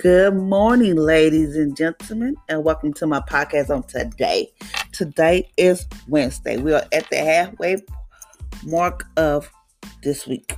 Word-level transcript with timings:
Good 0.00 0.34
morning, 0.34 0.96
ladies 0.96 1.56
and 1.56 1.76
gentlemen, 1.76 2.34
and 2.48 2.64
welcome 2.64 2.94
to 2.94 3.06
my 3.06 3.20
podcast 3.20 3.68
on 3.68 3.82
today. 3.82 4.50
Today 4.92 5.50
is 5.58 5.86
Wednesday. 6.08 6.56
We 6.56 6.72
are 6.72 6.86
at 6.90 7.10
the 7.10 7.18
halfway 7.18 7.76
mark 8.64 9.04
of 9.18 9.50
this 10.02 10.26
week. 10.26 10.54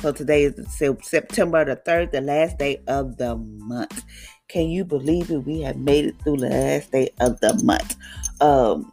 So 0.00 0.12
today 0.12 0.44
is 0.44 0.54
September 1.02 1.64
the 1.64 1.74
3rd, 1.74 2.12
the 2.12 2.20
last 2.20 2.58
day 2.58 2.80
of 2.86 3.16
the 3.16 3.34
month. 3.34 4.04
Can 4.46 4.68
you 4.68 4.84
believe 4.84 5.32
it? 5.32 5.38
We 5.38 5.62
have 5.62 5.78
made 5.78 6.04
it 6.04 6.22
through 6.22 6.36
the 6.36 6.50
last 6.50 6.92
day 6.92 7.08
of 7.18 7.40
the 7.40 7.60
month. 7.64 7.96
Um, 8.40 8.92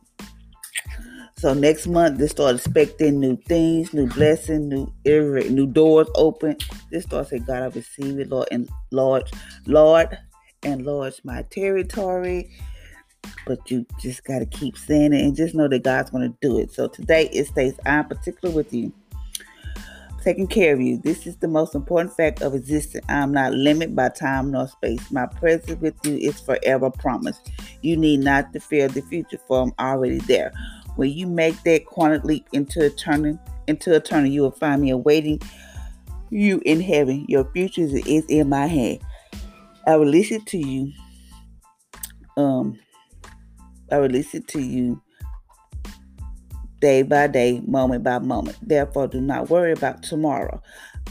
so 1.44 1.54
next 1.54 1.88
month, 1.88 2.20
they 2.20 2.28
start 2.28 2.56
expecting 2.56 3.20
new 3.20 3.36
things, 3.36 3.94
new 3.94 4.08
blessing, 4.08 4.70
new 4.70 4.94
every 5.06 5.50
new 5.50 5.68
doors 5.68 6.08
open. 6.16 6.56
This 6.90 7.04
start 7.04 7.28
say, 7.28 7.40
God, 7.40 7.64
I 7.64 7.66
receive 7.66 8.18
it, 8.18 8.30
Lord, 8.30 8.48
and 8.50 8.70
Lord, 8.92 9.30
Lord, 9.66 10.18
and 10.64 10.86
Lord, 10.86 11.14
my 11.26 11.42
territory. 11.50 12.50
But 13.46 13.70
you 13.70 13.86
just 14.00 14.24
gotta 14.24 14.46
keep 14.46 14.78
saying 14.78 15.12
it 15.12 15.20
and 15.20 15.36
just 15.36 15.54
know 15.54 15.68
that 15.68 15.84
God's 15.84 16.12
gonna 16.12 16.34
do 16.40 16.60
it. 16.60 16.72
So 16.72 16.88
today 16.88 17.28
it 17.34 17.46
states, 17.48 17.78
I'm 17.86 18.08
particular 18.08 18.56
with 18.56 18.74
you 18.74 18.94
taking 20.24 20.48
care 20.48 20.74
of 20.74 20.80
you. 20.80 20.98
This 20.98 21.28
is 21.28 21.36
the 21.38 21.48
most 21.50 21.76
important 21.76 22.16
fact 22.16 22.42
of 22.42 22.56
existence. 22.56 23.06
I 23.10 23.16
am 23.16 23.34
not 23.34 23.54
limited 23.54 23.96
by 23.96 24.10
time 24.10 24.52
nor 24.52 24.68
space. 24.68 25.12
My 25.12 25.26
presence 25.26 25.82
with 25.82 25.96
you 26.06 26.16
is 26.16 26.40
forever 26.40 26.90
promised. 26.90 27.52
You 27.82 27.98
need 27.98 28.22
not 28.22 28.54
to 28.54 28.62
fear 28.62 28.88
the 28.88 29.02
future, 29.02 29.40
for 29.46 29.62
I'm 29.62 29.74
already 29.78 30.20
there. 30.20 30.54
When 30.96 31.12
you 31.12 31.28
make 31.28 31.62
that 31.64 31.86
quantum 31.86 32.22
leap 32.24 32.48
into 32.54 32.86
eternity, 32.86 33.40
into 33.68 33.96
eternity, 33.96 34.32
you 34.32 34.42
will 34.42 34.52
find 34.52 34.82
me 34.82 34.92
awaiting 34.92 35.42
you 36.30 36.62
in 36.66 36.82
heaven. 36.82 37.26
Your 37.28 37.50
future 37.52 37.82
is 37.82 38.26
in 38.26 38.50
my 38.50 38.68
hand. 38.68 39.00
I 39.88 39.96
release 39.96 40.32
it 40.32 40.46
to 40.48 40.58
you. 40.58 40.92
Um, 42.38 42.80
I 43.92 43.98
release 43.98 44.34
it 44.34 44.48
to 44.50 44.62
you 44.62 45.02
day 46.80 47.02
by 47.02 47.28
day, 47.28 47.62
moment 47.66 48.04
by 48.04 48.20
moment. 48.20 48.58
Therefore, 48.62 49.08
do 49.08 49.22
not 49.22 49.50
worry 49.50 49.72
about 49.72 50.04
tomorrow. 50.04 50.62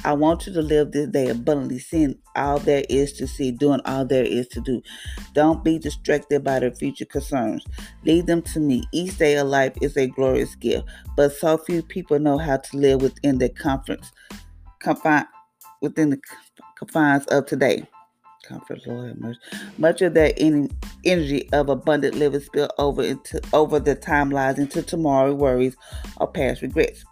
I 0.05 0.15
want 0.15 0.47
you 0.47 0.53
to 0.55 0.63
live 0.63 0.91
this 0.91 1.09
day 1.09 1.29
abundantly, 1.29 1.79
seeing 1.79 2.17
all 2.35 2.59
there 2.59 2.85
is 2.89 3.13
to 3.15 3.29
see, 3.29 3.53
doing 3.53 3.81
all 3.85 4.05
there 4.05 4.25
is 4.25 4.49
to 4.49 4.61
do. 4.61 4.83
Don't 5.33 5.63
be 5.63 5.79
distracted 5.79 6.43
by 6.43 6.59
the 6.59 6.73
future 6.73 7.05
concerns. 7.05 7.65
Leave 8.05 8.27
them 8.27 8.43
to 8.43 8.59
me. 8.59 8.83
Each 8.93 9.17
day 9.17 9.37
of 9.37 9.47
life 9.47 9.75
is 9.81 9.97
a 9.97 10.09
glorious 10.09 10.57
gift, 10.57 10.87
but 11.17 11.33
so 11.33 11.57
few 11.57 11.83
people 11.83 12.19
know 12.19 12.37
how 12.37 12.57
to 12.57 12.77
live 12.77 13.01
within 13.01 13.39
the 13.39 13.49
comforts, 13.49 14.11
confine, 14.81 15.27
within 15.81 16.11
the 16.11 16.21
confines 16.77 17.25
of 17.27 17.47
today. 17.47 17.87
Comfort, 18.43 18.85
Lord, 18.89 19.21
much, 19.21 19.37
much 19.79 20.03
of 20.03 20.15
that 20.15 20.35
energy 20.37 21.49
of 21.53 21.69
abundant 21.69 22.17
living 22.17 22.41
spill 22.41 22.69
over 22.77 23.05
into 23.05 23.41
over 23.53 23.79
the 23.79 23.95
timelines 23.95 24.59
into 24.59 24.83
tomorrow 24.83 25.33
worries 25.33 25.77
or 26.17 26.27
past 26.27 26.61
regrets. 26.61 27.05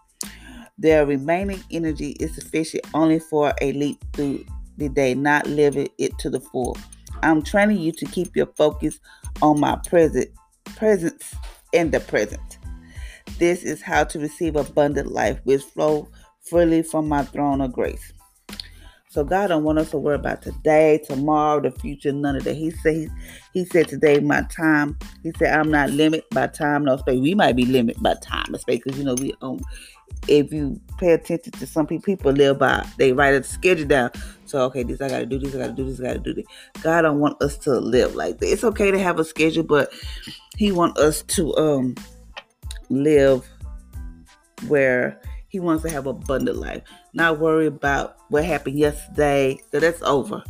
Their 0.80 1.04
remaining 1.04 1.62
energy 1.70 2.12
is 2.20 2.34
sufficient 2.34 2.86
only 2.94 3.18
for 3.18 3.52
a 3.60 3.72
leap 3.74 4.02
through 4.14 4.46
the 4.78 4.88
day, 4.88 5.14
not 5.14 5.46
living 5.46 5.88
it 5.98 6.16
to 6.20 6.30
the 6.30 6.40
full. 6.40 6.74
I'm 7.22 7.42
training 7.42 7.78
you 7.78 7.92
to 7.92 8.06
keep 8.06 8.34
your 8.34 8.46
focus 8.46 8.98
on 9.42 9.60
my 9.60 9.78
present 9.86 10.30
presence 10.76 11.34
in 11.74 11.90
the 11.90 12.00
present. 12.00 12.58
This 13.38 13.62
is 13.62 13.82
how 13.82 14.04
to 14.04 14.18
receive 14.18 14.56
abundant 14.56 15.12
life 15.12 15.38
which 15.44 15.62
flow 15.62 16.08
freely 16.40 16.82
from 16.82 17.08
my 17.08 17.24
throne 17.24 17.60
of 17.60 17.72
grace. 17.72 18.14
So 19.10 19.24
God 19.24 19.48
don't 19.48 19.64
want 19.64 19.80
us 19.80 19.90
to 19.90 19.98
worry 19.98 20.14
about 20.14 20.40
today, 20.40 21.02
tomorrow, 21.04 21.60
the 21.60 21.72
future, 21.72 22.12
none 22.12 22.36
of 22.36 22.44
that. 22.44 22.54
He 22.54 22.70
said 22.70 23.08
he, 23.52 23.64
said 23.64 23.88
today 23.88 24.20
my 24.20 24.42
time. 24.42 24.96
He 25.24 25.32
said 25.36 25.52
I'm 25.52 25.68
not 25.68 25.90
limited 25.90 26.26
by 26.30 26.46
time 26.46 26.84
no 26.84 26.96
space. 26.96 27.20
We 27.20 27.34
might 27.34 27.56
be 27.56 27.66
limited 27.66 28.00
by 28.00 28.14
time 28.22 28.46
and 28.46 28.60
space 28.60 28.80
because 28.84 28.96
you 28.98 29.04
know 29.04 29.16
we 29.16 29.34
um 29.42 29.60
if 30.28 30.52
you 30.52 30.80
pay 30.98 31.12
attention 31.12 31.52
to 31.52 31.66
some 31.66 31.86
people, 31.86 32.04
people 32.04 32.32
live 32.32 32.58
by 32.58 32.86
they 32.98 33.12
write 33.12 33.34
a 33.34 33.42
schedule 33.42 33.86
down. 33.86 34.10
So 34.46 34.62
okay, 34.64 34.82
this 34.82 35.00
I 35.00 35.08
gotta 35.08 35.26
do 35.26 35.38
this, 35.38 35.54
I 35.54 35.58
gotta 35.58 35.72
do 35.72 35.84
this, 35.84 36.00
I 36.00 36.04
gotta 36.04 36.18
do 36.18 36.34
this. 36.34 36.44
God 36.82 37.02
don't 37.02 37.20
want 37.20 37.40
us 37.42 37.56
to 37.58 37.78
live 37.78 38.14
like 38.14 38.38
that. 38.38 38.52
It's 38.52 38.64
okay 38.64 38.90
to 38.90 38.98
have 38.98 39.18
a 39.18 39.24
schedule, 39.24 39.64
but 39.64 39.92
He 40.56 40.72
want 40.72 40.98
us 40.98 41.22
to 41.22 41.56
um 41.56 41.94
live 42.88 43.48
where 44.68 45.20
He 45.48 45.60
wants 45.60 45.82
to 45.84 45.90
have 45.90 46.06
a 46.06 46.10
abundant 46.10 46.58
life. 46.58 46.82
Not 47.12 47.38
worry 47.38 47.66
about 47.66 48.16
what 48.28 48.44
happened 48.44 48.78
yesterday. 48.78 49.58
So 49.72 49.80
that's 49.80 50.02
over. 50.02 50.42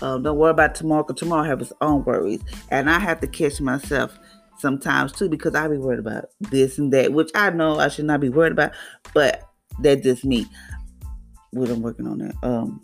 Um, 0.00 0.22
don't 0.22 0.36
worry 0.36 0.50
about 0.50 0.74
tomorrow 0.74 1.02
because 1.02 1.20
tomorrow 1.20 1.44
have 1.44 1.60
its 1.60 1.72
own 1.80 2.04
worries. 2.04 2.40
And 2.70 2.88
I 2.88 2.98
have 2.98 3.20
to 3.20 3.26
catch 3.26 3.60
myself 3.60 4.18
sometimes 4.62 5.12
too 5.12 5.28
because 5.28 5.54
I 5.54 5.68
be 5.68 5.76
worried 5.76 5.98
about 5.98 6.26
this 6.40 6.78
and 6.78 6.90
that, 6.94 7.12
which 7.12 7.30
I 7.34 7.50
know 7.50 7.78
I 7.78 7.88
should 7.88 8.06
not 8.06 8.20
be 8.20 8.30
worried 8.30 8.52
about, 8.52 8.72
but 9.12 9.42
that's 9.80 10.02
just 10.02 10.24
me. 10.24 10.46
What 11.50 11.68
I'm 11.68 11.82
working 11.82 12.06
on 12.06 12.18
that. 12.18 12.34
Um, 12.42 12.80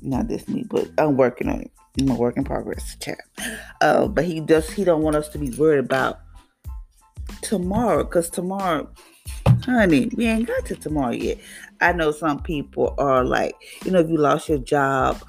not 0.00 0.26
this 0.26 0.48
me, 0.48 0.64
but 0.68 0.90
I'm 0.98 1.16
working 1.16 1.48
on 1.48 1.60
it. 1.60 1.70
A 2.00 2.14
work 2.14 2.36
in 2.36 2.42
progress, 2.42 2.96
chat. 3.00 3.18
Uh, 3.80 4.08
but 4.08 4.24
he 4.24 4.40
does. 4.40 4.68
He 4.70 4.82
don't 4.82 5.02
want 5.02 5.14
us 5.14 5.28
to 5.28 5.38
be 5.38 5.50
worried 5.50 5.78
about 5.78 6.20
tomorrow, 7.42 8.02
cause 8.04 8.30
tomorrow, 8.30 8.88
honey, 9.64 10.10
we 10.16 10.26
ain't 10.26 10.48
got 10.48 10.64
to 10.66 10.74
tomorrow 10.74 11.12
yet. 11.12 11.38
I 11.82 11.92
know 11.92 12.10
some 12.10 12.40
people 12.42 12.94
are 12.96 13.24
like, 13.24 13.54
you 13.84 13.90
know, 13.90 14.00
if 14.00 14.08
you 14.08 14.16
lost 14.16 14.48
your 14.48 14.58
job, 14.58 15.22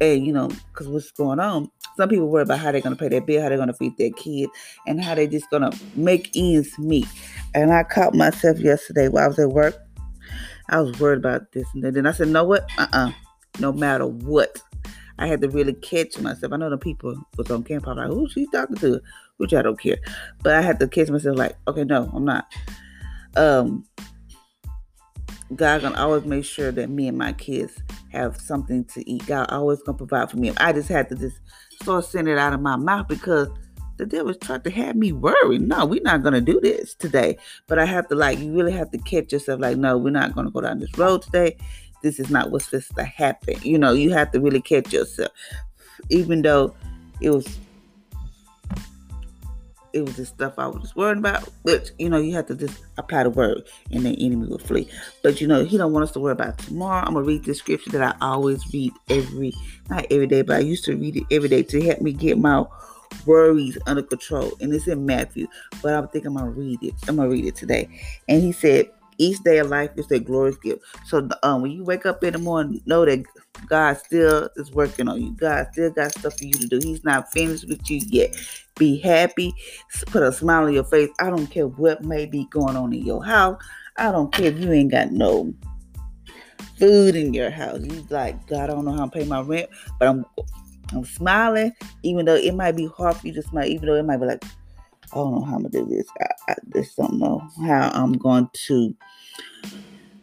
and 0.00 0.26
you 0.26 0.32
know, 0.32 0.50
cause 0.72 0.88
what's 0.88 1.10
going 1.10 1.40
on, 1.40 1.70
some 1.96 2.08
people 2.08 2.28
worry 2.28 2.42
about 2.42 2.58
how 2.58 2.72
they're 2.72 2.80
going 2.80 2.96
to 2.96 3.00
pay 3.00 3.08
their 3.08 3.20
bill, 3.20 3.42
how 3.42 3.48
they're 3.48 3.58
going 3.58 3.68
to 3.68 3.74
feed 3.74 3.96
their 3.98 4.10
kids, 4.10 4.50
and 4.86 5.02
how 5.02 5.14
they're 5.14 5.26
just 5.26 5.50
going 5.50 5.70
to 5.70 5.78
make 5.94 6.30
ends 6.34 6.78
meet. 6.78 7.06
And 7.54 7.72
I 7.72 7.82
caught 7.82 8.14
myself 8.14 8.58
yesterday 8.58 9.08
while 9.08 9.24
I 9.24 9.28
was 9.28 9.38
at 9.38 9.50
work. 9.50 9.76
I 10.70 10.80
was 10.80 10.98
worried 11.00 11.18
about 11.18 11.52
this 11.52 11.66
and 11.74 11.82
then 11.82 12.06
I 12.06 12.12
said, 12.12 12.28
"No, 12.28 12.44
what? 12.44 12.70
Uh-uh. 12.78 13.12
No 13.58 13.72
matter 13.72 14.06
what." 14.06 14.60
I 15.18 15.26
had 15.26 15.42
to 15.42 15.50
really 15.50 15.74
catch 15.74 16.18
myself. 16.18 16.52
I 16.52 16.56
know 16.56 16.70
the 16.70 16.78
people 16.78 17.14
was 17.36 17.50
on 17.50 17.62
camp. 17.62 17.86
I'm 17.86 17.96
like, 17.96 18.08
"Who 18.08 18.28
she 18.30 18.46
talking 18.46 18.76
to?" 18.76 19.02
Which 19.36 19.52
I 19.52 19.62
don't 19.62 19.78
care, 19.78 19.98
but 20.42 20.54
I 20.54 20.62
had 20.62 20.78
to 20.80 20.88
catch 20.88 21.10
myself. 21.10 21.36
Like, 21.36 21.56
okay, 21.68 21.84
no, 21.84 22.10
I'm 22.14 22.24
not. 22.24 22.46
Um, 23.36 23.84
God 25.54 25.82
gonna 25.82 26.00
always 26.00 26.24
make 26.24 26.44
sure 26.44 26.72
that 26.72 26.88
me 26.88 27.08
and 27.08 27.18
my 27.18 27.32
kids 27.32 27.82
have 28.10 28.40
something 28.40 28.84
to 28.86 29.08
eat. 29.08 29.26
God 29.26 29.48
always 29.50 29.82
gonna 29.82 29.98
provide 29.98 30.30
for 30.30 30.36
me. 30.36 30.52
I 30.58 30.72
just 30.72 30.88
had 30.88 31.08
to 31.10 31.14
just 31.14 31.40
start 31.80 32.04
sending 32.04 32.34
it 32.34 32.38
out 32.38 32.52
of 32.52 32.60
my 32.60 32.76
mouth 32.76 33.08
because 33.08 33.48
the 33.96 34.06
devil 34.06 34.34
tried 34.34 34.64
to 34.64 34.70
have 34.70 34.96
me 34.96 35.12
worried. 35.12 35.60
No, 35.60 35.84
we're 35.84 36.02
not 36.02 36.22
gonna 36.22 36.40
do 36.40 36.60
this 36.60 36.94
today. 36.94 37.36
But 37.66 37.78
I 37.78 37.84
have 37.84 38.08
to 38.08 38.14
like 38.14 38.38
you 38.38 38.52
really 38.52 38.72
have 38.72 38.90
to 38.92 38.98
catch 38.98 39.32
yourself 39.32 39.60
like, 39.60 39.76
no, 39.76 39.98
we're 39.98 40.10
not 40.10 40.34
gonna 40.34 40.50
go 40.50 40.60
down 40.60 40.80
this 40.80 40.96
road 40.96 41.22
today. 41.22 41.56
This 42.02 42.18
is 42.18 42.30
not 42.30 42.50
what's 42.50 42.64
supposed 42.66 42.96
to 42.96 43.04
happen. 43.04 43.56
You 43.62 43.78
know, 43.78 43.92
you 43.92 44.10
have 44.12 44.32
to 44.32 44.40
really 44.40 44.62
catch 44.62 44.92
yourself. 44.92 45.32
Even 46.08 46.42
though 46.42 46.74
it 47.20 47.30
was 47.30 47.58
it 49.92 50.02
was 50.02 50.16
the 50.16 50.26
stuff 50.26 50.54
I 50.58 50.66
was 50.66 50.94
worried 50.94 51.18
about. 51.18 51.48
But 51.64 51.90
you 51.98 52.08
know, 52.08 52.18
you 52.18 52.34
have 52.34 52.46
to 52.46 52.54
just 52.54 52.82
apply 52.98 53.24
the 53.24 53.30
word 53.30 53.68
and 53.90 54.04
the 54.04 54.10
enemy 54.24 54.46
will 54.46 54.58
flee. 54.58 54.88
But 55.22 55.40
you 55.40 55.46
know, 55.46 55.64
he 55.64 55.76
don't 55.76 55.92
want 55.92 56.04
us 56.04 56.12
to 56.12 56.20
worry 56.20 56.32
about 56.32 56.58
tomorrow. 56.58 57.06
I'm 57.06 57.14
gonna 57.14 57.26
read 57.26 57.44
this 57.44 57.58
scripture 57.58 57.90
that 57.90 58.16
I 58.20 58.26
always 58.26 58.72
read 58.72 58.92
every 59.08 59.52
not 59.88 60.06
every 60.10 60.26
day, 60.26 60.42
but 60.42 60.56
I 60.56 60.60
used 60.60 60.84
to 60.84 60.96
read 60.96 61.16
it 61.16 61.24
every 61.30 61.48
day 61.48 61.62
to 61.62 61.82
help 61.82 62.00
me 62.00 62.12
get 62.12 62.38
my 62.38 62.64
worries 63.26 63.78
under 63.86 64.02
control. 64.02 64.52
And 64.60 64.72
it's 64.72 64.86
in 64.86 65.04
Matthew. 65.04 65.46
But 65.82 65.94
I 65.94 66.06
think 66.06 66.26
I'm 66.26 66.34
gonna 66.34 66.50
read 66.50 66.82
it. 66.82 66.94
I'm 67.08 67.16
gonna 67.16 67.28
read 67.28 67.46
it 67.46 67.56
today. 67.56 67.88
And 68.28 68.42
he 68.42 68.52
said, 68.52 68.90
each 69.20 69.38
day 69.40 69.58
of 69.58 69.68
life 69.68 69.90
is 69.96 70.10
a 70.10 70.18
glorious 70.18 70.56
gift. 70.56 70.82
So 71.04 71.28
um, 71.42 71.62
when 71.62 71.70
you 71.70 71.84
wake 71.84 72.06
up 72.06 72.24
in 72.24 72.32
the 72.32 72.38
morning, 72.38 72.80
know 72.86 73.04
that 73.04 73.22
God 73.66 73.98
still 73.98 74.48
is 74.56 74.72
working 74.72 75.08
on 75.08 75.20
you. 75.20 75.32
God 75.32 75.68
still 75.72 75.90
got 75.90 76.12
stuff 76.12 76.38
for 76.38 76.44
you 76.44 76.54
to 76.54 76.66
do. 76.66 76.78
He's 76.82 77.04
not 77.04 77.30
finished 77.32 77.68
with 77.68 77.88
you 77.90 78.00
yet. 78.06 78.34
Be 78.76 78.98
happy. 78.98 79.54
Put 80.06 80.22
a 80.22 80.32
smile 80.32 80.64
on 80.64 80.72
your 80.72 80.84
face. 80.84 81.10
I 81.20 81.28
don't 81.28 81.46
care 81.46 81.66
what 81.66 82.02
may 82.02 82.24
be 82.26 82.46
going 82.46 82.76
on 82.76 82.92
in 82.92 83.04
your 83.04 83.22
house. 83.22 83.62
I 83.98 84.10
don't 84.10 84.32
care 84.32 84.46
if 84.46 84.58
you 84.58 84.72
ain't 84.72 84.90
got 84.90 85.12
no 85.12 85.52
food 86.78 87.14
in 87.14 87.34
your 87.34 87.50
house. 87.50 87.80
You 87.82 88.06
like, 88.08 88.46
God, 88.46 88.70
I 88.70 88.74
don't 88.74 88.86
know 88.86 88.92
how 88.92 89.02
I'm 89.02 89.10
paying 89.10 89.28
my 89.28 89.42
rent, 89.42 89.68
but 89.98 90.08
I'm 90.08 90.24
I'm 90.92 91.04
smiling, 91.04 91.72
even 92.02 92.24
though 92.24 92.34
it 92.34 92.54
might 92.54 92.72
be 92.72 92.86
hard 92.86 93.16
for 93.16 93.26
you 93.26 93.32
to 93.34 93.42
smile, 93.42 93.66
even 93.66 93.86
though 93.86 93.94
it 93.94 94.04
might 94.04 94.16
be 94.16 94.26
like, 94.26 94.42
I 95.12 95.16
don't 95.16 95.34
know 95.34 95.44
how 95.44 95.56
I'm 95.56 95.62
gonna 95.62 95.70
do 95.70 95.86
this. 95.86 96.06
I, 96.20 96.52
I 96.52 96.54
just 96.74 96.96
don't 96.96 97.18
know 97.18 97.42
how 97.66 97.90
I'm 97.92 98.12
going 98.12 98.48
to 98.66 98.94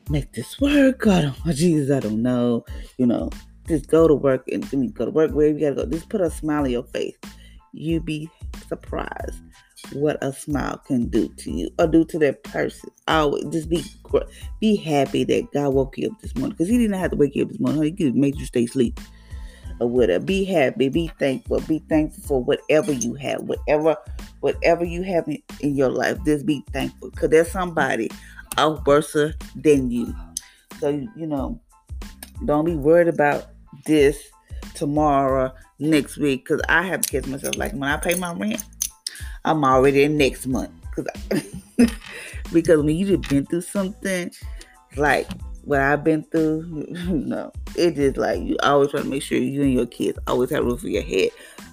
make 0.10 0.32
this 0.34 0.60
work. 0.60 1.06
I 1.08 1.22
don't, 1.22 1.36
oh, 1.46 1.52
Jesus, 1.52 1.92
I 1.92 2.00
don't 2.00 2.22
know. 2.22 2.66
You 2.98 3.08
know, 3.08 3.30
just 3.68 3.88
go 3.88 4.08
to 4.08 4.16
work 4.16 4.48
and 4.48 4.64
go 4.94 5.06
to 5.06 5.12
work 5.12 5.32
wherever 5.32 5.58
you 5.58 5.70
gotta 5.70 5.86
go. 5.86 5.92
Just 5.92 6.10
put 6.10 6.22
a 6.22 6.30
smile 6.30 6.64
on 6.64 6.70
your 6.70 6.84
face. 6.84 7.18
You'd 7.74 8.06
be 8.06 8.30
surprised 8.68 9.42
what 9.94 10.18
a 10.22 10.34
smile 10.34 10.82
can 10.86 11.08
do 11.08 11.28
to 11.30 11.52
you 11.52 11.70
or 11.80 11.88
do 11.88 12.04
to 12.06 12.20
that 12.20 12.44
person. 12.44 12.90
Always 13.08 13.46
just 13.46 13.70
be 13.70 13.84
be 14.60 14.76
happy 14.76 15.24
that 15.26 15.52
God 15.54 15.74
woke 15.74 15.98
you 15.98 16.10
up 16.10 16.20
this 16.22 16.36
morning 16.36 16.52
because 16.52 16.70
He 16.70 16.78
didn't 16.78 17.00
have 17.00 17.12
to 17.12 17.18
wake 17.18 17.36
you 17.36 17.44
up 17.44 17.50
this 17.50 17.60
morning. 17.60 17.84
He 17.84 17.92
could 17.92 18.16
make 18.16 18.38
you 18.40 18.46
stay 18.46 18.64
asleep. 18.66 19.00
Or 19.80 19.88
whatever. 19.88 20.24
Be 20.24 20.46
happy, 20.46 20.90
be 20.90 21.08
thankful, 21.20 21.60
be 21.62 21.80
thankful 21.90 22.24
for 22.24 22.44
whatever 22.44 22.92
you 22.92 23.14
have, 23.16 23.42
whatever, 23.42 23.96
whatever 24.40 24.84
you 24.84 25.04
have 25.04 25.28
in, 25.28 25.42
in 25.62 25.76
your 25.76 25.90
life. 25.90 26.18
Just 26.26 26.46
be 26.46 26.64
thankful, 26.72 27.12
cause 27.12 27.30
there's 27.30 27.52
somebody 27.52 28.10
out 28.58 28.86
worse 28.86 29.16
than 29.56 29.92
you. 29.92 30.14
So 30.80 30.90
you 30.90 31.28
know, 31.28 31.60
don't 32.46 32.66
be 32.66 32.76
worried 32.76 33.08
about 33.08 33.48
this 33.86 34.20
tomorrow, 34.74 35.54
next 35.80 36.18
week, 36.18 36.48
cause 36.48 36.62
I 36.70 36.84
have 36.84 37.02
to 37.02 37.10
catch 37.10 37.28
myself. 37.28 37.58
Like 37.58 37.74
when 37.74 37.84
I 37.84 37.98
pay 37.98 38.16
my 38.16 38.34
rent, 38.34 38.64
I'm 39.46 39.64
already 39.64 40.04
in 40.04 40.18
next 40.18 40.48
month, 40.48 40.72
cause 40.96 41.08
I, 41.32 41.44
because 42.54 42.84
when 42.84 42.96
you've 42.96 43.22
been 43.24 43.46
through 43.46 43.62
something 43.62 44.32
like 44.96 45.28
what 45.68 45.82
I've 45.82 46.04
been 46.04 46.24
through, 46.24 46.86
know, 47.10 47.52
it 47.76 47.96
just 47.96 48.16
like 48.16 48.42
you 48.42 48.56
always 48.64 48.90
try 48.90 49.02
to 49.02 49.08
make 49.08 49.22
sure 49.22 49.38
you 49.38 49.62
and 49.62 49.74
your 49.74 49.86
kids 49.86 50.18
always 50.26 50.50
have 50.52 50.64
room 50.64 50.78
for 50.78 50.88
your 50.88 51.04
head. 51.04 51.30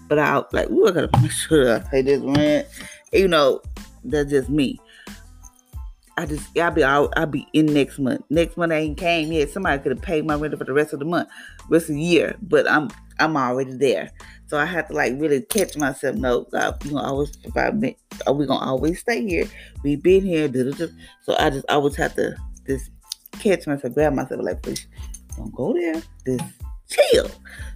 But 0.09 0.19
I 0.19 0.43
like, 0.53 0.69
ooh, 0.69 0.89
I 0.89 0.91
gotta 0.91 1.21
make 1.23 1.31
sure 1.31 1.77
I 1.77 1.79
pay 1.79 2.03
this 2.03 2.21
rent. 2.21 2.67
You 3.13 3.29
know, 3.29 3.63
that's 4.03 4.31
just 4.31 4.51
me. 4.51 4.81
I 6.17 6.27
just 6.27 6.59
I'll 6.59 6.73
be 6.73 6.83
I'll, 6.83 7.13
I'll 7.17 7.27
be 7.27 7.47
in 7.53 7.67
next 7.67 8.01
month. 8.01 8.25
Next 8.31 8.57
month 8.57 8.73
I 8.73 8.79
ain't 8.79 8.99
came 8.99 9.31
yet. 9.31 9.51
Somebody 9.51 9.81
could 9.81 9.93
have 9.93 10.03
paid 10.03 10.27
my 10.27 10.35
rent 10.35 10.59
for 10.59 10.65
the 10.65 10.73
rest 10.73 10.93
of 10.93 10.99
the 10.99 11.05
month, 11.05 11.29
rest 11.69 11.89
of 11.89 11.95
the 11.95 12.01
year. 12.01 12.37
But 12.43 12.69
I'm 12.69 12.91
I'm 13.21 13.37
already 13.37 13.77
there. 13.77 14.11
So 14.49 14.59
I 14.59 14.65
have 14.65 14.89
to 14.89 14.95
like 14.95 15.15
really 15.19 15.41
catch 15.43 15.77
myself. 15.77 16.17
No, 16.17 16.43
God, 16.51 16.85
you 16.85 16.93
know, 16.93 16.99
always 17.01 17.37
provide. 17.37 17.95
Are 18.27 18.35
we 18.35 18.45
gonna 18.45 18.65
always 18.65 18.99
stay 18.99 19.25
here? 19.25 19.47
We've 19.85 20.03
been 20.03 20.25
here. 20.25 20.49
So 21.23 21.37
I 21.39 21.51
just 21.51 21.67
always 21.69 21.95
have 21.95 22.15
to 22.17 22.37
just 22.67 22.91
catch 23.41 23.67
myself, 23.67 23.95
grab 23.95 24.13
myself, 24.13 24.41
like, 24.43 24.63
please 24.63 24.87
don't 25.37 25.55
go 25.55 25.73
there. 25.73 26.03
Just 26.27 26.45
chill. 26.89 27.31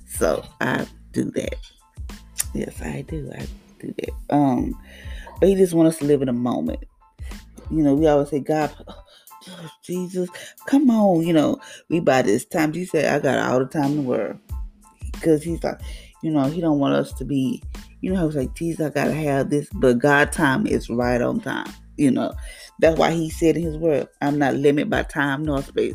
So 0.07 0.45
I 0.61 0.87
do 1.13 1.31
that. 1.33 1.57
Yes, 2.55 2.81
I 2.83 3.03
do. 3.03 3.31
I 3.35 3.47
do 3.79 3.95
that. 3.99 4.35
Um, 4.35 4.81
but 5.41 5.49
he 5.49 5.55
just 5.55 5.75
wants 5.75 5.97
us 5.97 5.99
to 6.01 6.07
live 6.07 6.23
in 6.23 6.29
a 6.29 6.33
moment. 6.33 6.85
You 7.71 7.83
know, 7.83 7.95
we 7.95 8.07
always 8.07 8.31
say, 8.31 8.41
God, 8.41 8.75
oh, 8.89 9.71
Jesus, 9.85 10.29
come 10.67 10.91
on. 10.91 11.27
You 11.27 11.33
know, 11.33 11.61
we 11.89 12.01
by 12.01 12.23
this 12.23 12.45
time, 12.45 12.73
he 12.73 12.85
said, 12.85 13.07
I 13.07 13.19
got 13.19 13.39
all 13.39 13.59
the 13.59 13.67
time 13.67 13.93
in 13.93 13.97
the 13.97 14.03
world. 14.03 14.39
Because 15.13 15.43
he's 15.43 15.63
like, 15.65 15.81
you 16.23 16.31
know, 16.31 16.45
he 16.45 16.61
don't 16.61 16.79
want 16.79 16.95
us 16.95 17.13
to 17.15 17.25
be, 17.25 17.63
you 18.01 18.13
know, 18.13 18.21
I 18.21 18.25
was 18.25 18.37
like, 18.37 18.55
Jesus, 18.55 18.87
I 18.87 18.91
gotta 18.91 19.13
have 19.13 19.51
this, 19.51 19.69
but 19.75 19.99
God 19.99 20.33
time 20.33 20.67
is 20.67 20.89
right 20.89 21.21
on 21.21 21.41
time. 21.41 21.73
You 21.99 22.13
know, 22.13 22.33
that's 22.79 22.99
why 22.99 23.11
he 23.11 23.29
said 23.29 23.57
in 23.57 23.63
his 23.63 23.77
word, 23.77 24.09
I'm 24.23 24.39
not 24.39 24.55
limited 24.55 24.89
by 24.89 25.03
time 25.03 25.45
nor 25.45 25.63
space. 25.63 25.95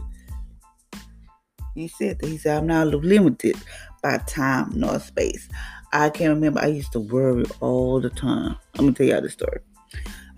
He 1.73 1.87
said 1.87 2.19
that. 2.19 2.27
He 2.27 2.37
said, 2.37 2.57
I'm 2.57 2.67
not 2.67 2.87
limited 2.87 3.55
by 4.03 4.17
time 4.27 4.71
nor 4.75 4.99
space. 4.99 5.47
I 5.93 6.09
can 6.09 6.27
not 6.27 6.33
remember 6.35 6.59
I 6.59 6.67
used 6.67 6.91
to 6.91 6.99
worry 6.99 7.45
all 7.61 8.01
the 8.01 8.09
time. 8.09 8.57
I'm 8.75 8.85
gonna 8.85 8.93
tell 8.93 9.05
y'all 9.05 9.21
this 9.21 9.33
story. 9.33 9.59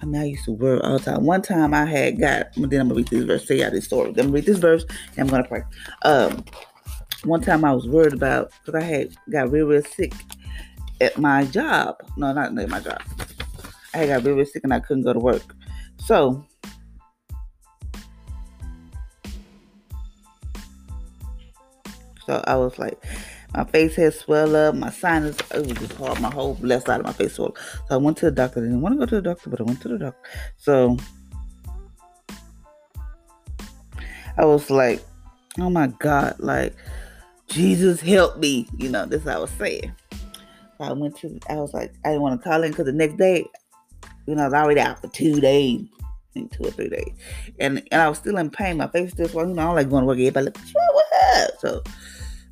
I 0.02 0.06
mean, 0.06 0.22
I 0.22 0.26
used 0.26 0.46
to 0.46 0.52
worry 0.52 0.80
all 0.82 1.00
the 1.00 1.04
time. 1.04 1.26
One 1.26 1.42
time 1.42 1.74
I 1.74 1.86
had 1.86 2.20
got, 2.20 2.54
then 2.56 2.64
I'm 2.64 2.70
gonna 2.90 2.94
read 2.94 3.08
this 3.08 3.24
verse, 3.24 3.46
tell 3.46 3.58
y'all 3.58 3.72
this 3.72 3.86
story. 3.86 4.10
I'm 4.10 4.16
gonna 4.16 4.30
read 4.30 4.46
this 4.46 4.60
verse 4.60 4.86
and 5.18 5.22
I'm 5.22 5.28
gonna 5.28 5.48
pray. 5.48 5.64
Um, 6.04 6.46
one 7.24 7.42
time 7.42 7.66
I 7.66 7.74
was 7.74 7.88
worried 7.88 8.14
about 8.14 8.52
because 8.64 8.82
I 8.82 8.86
had 8.86 9.16
got 9.32 9.52
real, 9.52 9.66
real 9.66 9.82
sick 9.82 10.14
at 11.02 11.18
my 11.18 11.46
job. 11.46 11.96
No, 12.18 12.34
not 12.34 12.58
at 12.58 12.70
my 12.70 12.80
job. 12.80 13.02
I 13.96 14.08
got 14.08 14.24
real, 14.24 14.36
real 14.36 14.46
sick 14.46 14.64
and 14.64 14.74
I 14.74 14.80
couldn't 14.80 15.04
go 15.04 15.14
to 15.14 15.20
work. 15.20 15.56
So 15.98 16.46
So 22.26 22.44
I 22.48 22.56
was 22.56 22.80
like, 22.80 23.04
my 23.54 23.64
face 23.66 23.96
had 23.96 24.14
swelled 24.14 24.56
up, 24.56 24.76
my 24.76 24.90
sinus, 24.90 25.38
it 25.54 25.68
was 25.68 25.78
just 25.78 25.94
hard, 25.94 26.20
my 26.20 26.32
whole 26.32 26.58
left 26.62 26.88
side 26.88 27.00
of 27.00 27.06
my 27.06 27.14
face 27.14 27.36
swelled. 27.36 27.58
So 27.88 27.96
I 27.96 27.98
went 27.98 28.18
to 28.18 28.26
the 28.26 28.32
doctor. 28.32 28.60
I 28.60 28.64
didn't 28.64 28.82
want 28.82 28.96
to 28.96 29.00
go 29.00 29.06
to 29.06 29.16
the 29.16 29.22
doctor, 29.22 29.50
but 29.50 29.62
I 29.62 29.64
went 29.64 29.82
to 29.82 29.90
the 29.90 29.98
doctor. 30.00 30.30
So 30.58 30.98
I 34.38 34.46
was 34.46 34.70
like, 34.70 35.04
oh 35.60 35.70
my 35.70 35.88
God, 35.88 36.36
like, 36.40 36.76
Jesus 37.48 38.02
help 38.02 38.38
me. 38.38 38.68
You 38.78 38.90
know, 38.90 39.06
this 39.06 39.28
I 39.28 39.38
was 39.38 39.52
saying. 39.52 39.94
So 40.12 40.84
I 40.84 40.92
went 40.94 41.16
to, 41.18 41.40
I 41.48 41.56
was 41.56 41.74
like, 41.74 41.94
I 42.04 42.10
didn't 42.10 42.24
want 42.24 42.42
to 42.42 42.50
call 42.50 42.64
in 42.64 42.72
because 42.72 42.88
the 42.88 42.92
next 42.92 43.18
day, 43.18 43.46
you 44.28 44.36
know, 44.36 44.44
I 44.44 44.46
was 44.46 44.54
already 44.54 44.80
out 44.82 45.00
for 45.00 45.08
two 45.08 45.40
days, 45.40 45.82
two 46.34 46.64
or 46.64 46.72
three 46.72 46.90
days. 46.90 47.14
And 47.60 47.84
and 47.92 48.02
I 48.02 48.10
was 48.10 48.18
still 48.18 48.38
in 48.38 48.50
pain. 48.50 48.78
My 48.78 48.88
face 48.88 49.12
still 49.12 49.28
swollen. 49.28 49.50
You 49.50 49.56
know, 49.56 49.62
I 49.62 49.66
don't 49.66 49.76
like 49.76 49.90
going 49.90 50.04
to 50.04 50.08
work. 50.08 50.18
Everybody 50.18 50.46
like, 50.48 50.58
what, 50.74 51.06
what? 51.12 51.60
So 51.60 51.84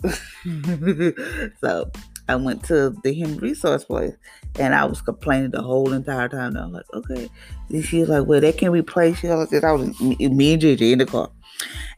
so 1.61 1.91
I 2.27 2.35
went 2.35 2.63
to 2.65 2.95
the 3.03 3.13
human 3.13 3.37
resource 3.37 3.83
place 3.83 4.15
and 4.59 4.73
I 4.73 4.85
was 4.85 5.01
complaining 5.01 5.51
the 5.51 5.61
whole 5.61 5.91
entire 5.93 6.29
time. 6.29 6.55
And 6.55 6.57
I 6.57 6.65
was 6.65 6.73
like, 6.73 6.93
okay. 6.93 7.29
And 7.69 7.83
she 7.83 7.99
was 7.99 8.09
like, 8.09 8.25
well, 8.25 8.41
they 8.41 8.53
can 8.53 8.71
replace 8.71 9.23
you. 9.23 9.31
I 9.31 9.35
was, 9.35 9.53
I 9.53 9.71
was 9.71 9.99
me 9.99 10.15
and 10.19 10.61
JJ 10.61 10.93
in 10.93 10.99
the 10.99 11.05
car. 11.05 11.29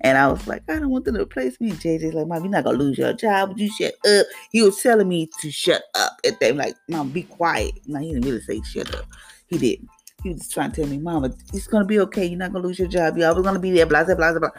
And 0.01 0.18
I 0.18 0.27
was 0.27 0.45
like, 0.48 0.63
I 0.69 0.80
don't 0.80 0.89
want 0.89 1.06
them 1.06 1.16
to 1.16 1.22
replace 1.22 1.60
me. 1.60 1.69
And 1.69 1.80
JJ's 1.80 2.13
like, 2.13 2.27
Mom, 2.27 2.44
you're 2.44 2.51
not 2.51 2.63
gonna 2.63 2.77
lose 2.77 2.98
your 2.98 3.13
job. 3.13 3.50
Would 3.50 3.60
you 3.60 3.72
shut 3.72 3.94
up? 4.07 4.27
He 4.51 4.62
was 4.62 4.81
telling 4.81 5.07
me 5.07 5.30
to 5.42 5.51
shut 5.51 5.83
up 5.95 6.19
at 6.25 6.39
them, 6.39 6.57
like, 6.57 6.75
Mom, 6.89 7.10
be 7.10 7.24
quiet. 7.24 7.74
No, 7.88 8.00
he 8.00 8.13
didn't 8.13 8.25
really 8.25 8.42
say 8.42 8.62
shut 8.62 8.94
up. 8.95 9.06
He 9.47 9.57
didn't. 9.57 9.89
He 10.24 10.31
was 10.31 10.50
trying 10.50 10.71
to 10.71 10.81
tell 10.81 10.89
me, 10.89 10.97
Mama, 10.97 11.31
it's 11.53 11.68
gonna 11.68 11.86
be 11.86 12.00
okay. 12.00 12.25
You're 12.25 12.39
not 12.39 12.51
gonna 12.51 12.65
lose 12.65 12.80
your 12.80 12.88
job. 12.88 13.18
You're 13.18 13.30
always 13.30 13.45
gonna 13.45 13.59
be 13.59 13.71
there, 13.71 13.86
blah, 13.86 14.03
blah, 14.03 14.15
blah, 14.15 14.39
blah. 14.39 14.50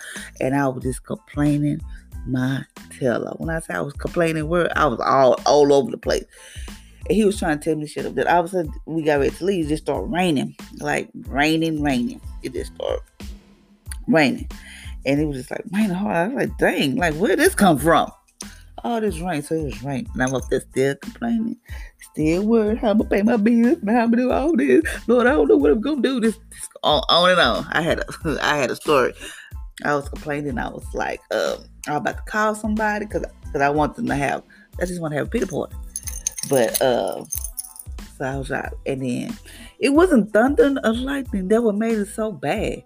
And 0.41 0.55
I 0.55 0.69
was 0.69 0.85
just 0.85 1.05
complaining 1.05 1.81
my 2.27 2.65
teller. 2.99 3.33
When 3.37 3.51
I 3.51 3.61
say 3.61 3.75
I 3.75 3.81
was 3.81 3.95
complaining, 3.95 4.49
word, 4.49 4.71
I 4.77 4.87
was 4.87 5.01
all 5.01 5.41
all 5.45 5.73
over 5.73 5.91
the 5.91 5.99
place. 5.99 6.25
And 7.09 7.17
he 7.17 7.25
was 7.25 7.39
trying 7.39 7.59
to 7.59 7.65
tell 7.65 7.77
me 7.77 7.87
shit 7.87 8.07
up 8.07 8.15
that 8.15 8.27
all 8.27 8.41
of 8.41 8.47
a 8.47 8.49
sudden 8.49 8.73
we 8.85 9.03
got 9.03 9.21
ready 9.21 9.31
to 9.31 9.45
leave, 9.45 9.67
it 9.67 9.69
just 9.69 9.85
started 9.85 10.07
raining. 10.07 10.57
Like 10.79 11.09
raining, 11.27 11.83
raining. 11.83 12.21
It 12.43 12.53
just 12.53 12.75
started 12.75 13.03
raining. 14.07 14.49
And 15.05 15.21
it 15.21 15.25
was 15.25 15.39
just 15.39 15.51
like 15.51 15.65
raining 15.73 15.91
hard. 15.91 16.17
I 16.17 16.29
was 16.29 16.37
like, 16.37 16.59
dang, 16.59 16.97
like 16.97 17.15
where 17.15 17.31
did 17.31 17.39
this 17.39 17.55
come 17.55 17.79
from? 17.79 18.11
All 18.87 19.01
this 19.01 19.19
rain, 19.19 19.43
so 19.43 19.57
it 19.57 19.65
was 19.65 19.83
rain. 19.83 20.07
And 20.15 20.23
I'm 20.23 20.33
up 20.33 20.49
there 20.49 20.61
still 20.61 20.95
complaining, 21.03 21.57
still 22.13 22.47
worried 22.47 22.79
how 22.79 22.91
I'm 22.91 22.99
gonna 22.99 23.11
pay 23.11 23.23
my 23.23 23.37
bills 23.37 23.79
and 23.79 23.91
how 23.91 24.05
I'm 24.05 24.13
gonna 24.13 24.23
do 24.23 24.31
all 24.31 24.57
this. 24.57 24.85
Lord, 25.09 25.27
I 25.27 25.31
don't 25.33 25.49
know 25.49 25.57
what 25.57 25.73
I'm 25.73 25.81
gonna 25.81 26.03
do. 26.03 26.21
This, 26.21 26.37
this 26.37 26.69
on, 26.85 27.03
on 27.09 27.31
and 27.31 27.41
on. 27.41 27.67
I 27.73 27.83
had 27.83 27.99
a 27.99 28.05
I 28.43 28.59
had 28.59 28.71
a 28.71 28.77
story. 28.77 29.13
I 29.85 29.97
was 29.97 30.09
complaining. 30.09 30.57
I 30.57 30.69
was 30.69 30.87
like, 30.95 31.21
um, 31.33 31.65
I'm 31.89 31.97
about 31.97 32.19
to 32.19 32.31
call 32.31 32.55
somebody 32.55 33.07
because 33.07 33.25
I 33.61 33.69
want 33.71 33.97
them 33.97 34.07
to 34.07 34.15
have. 34.15 34.45
I 34.81 34.85
just 34.85 35.01
want 35.01 35.13
to 35.15 35.19
have 35.19 35.27
a 35.27 35.31
pizza 35.31 35.49
party. 35.49 35.75
But 36.49 36.81
uh, 36.81 37.25
so 38.17 38.25
I 38.25 38.37
was 38.37 38.53
out, 38.53 38.79
and 38.87 39.03
then 39.03 39.37
it 39.81 39.89
wasn't 39.89 40.33
thunder 40.33 40.77
or 40.85 40.93
lightning 40.93 41.49
that 41.49 41.61
what 41.61 41.75
made 41.75 41.99
it 41.99 42.07
so 42.07 42.31
bad. 42.31 42.85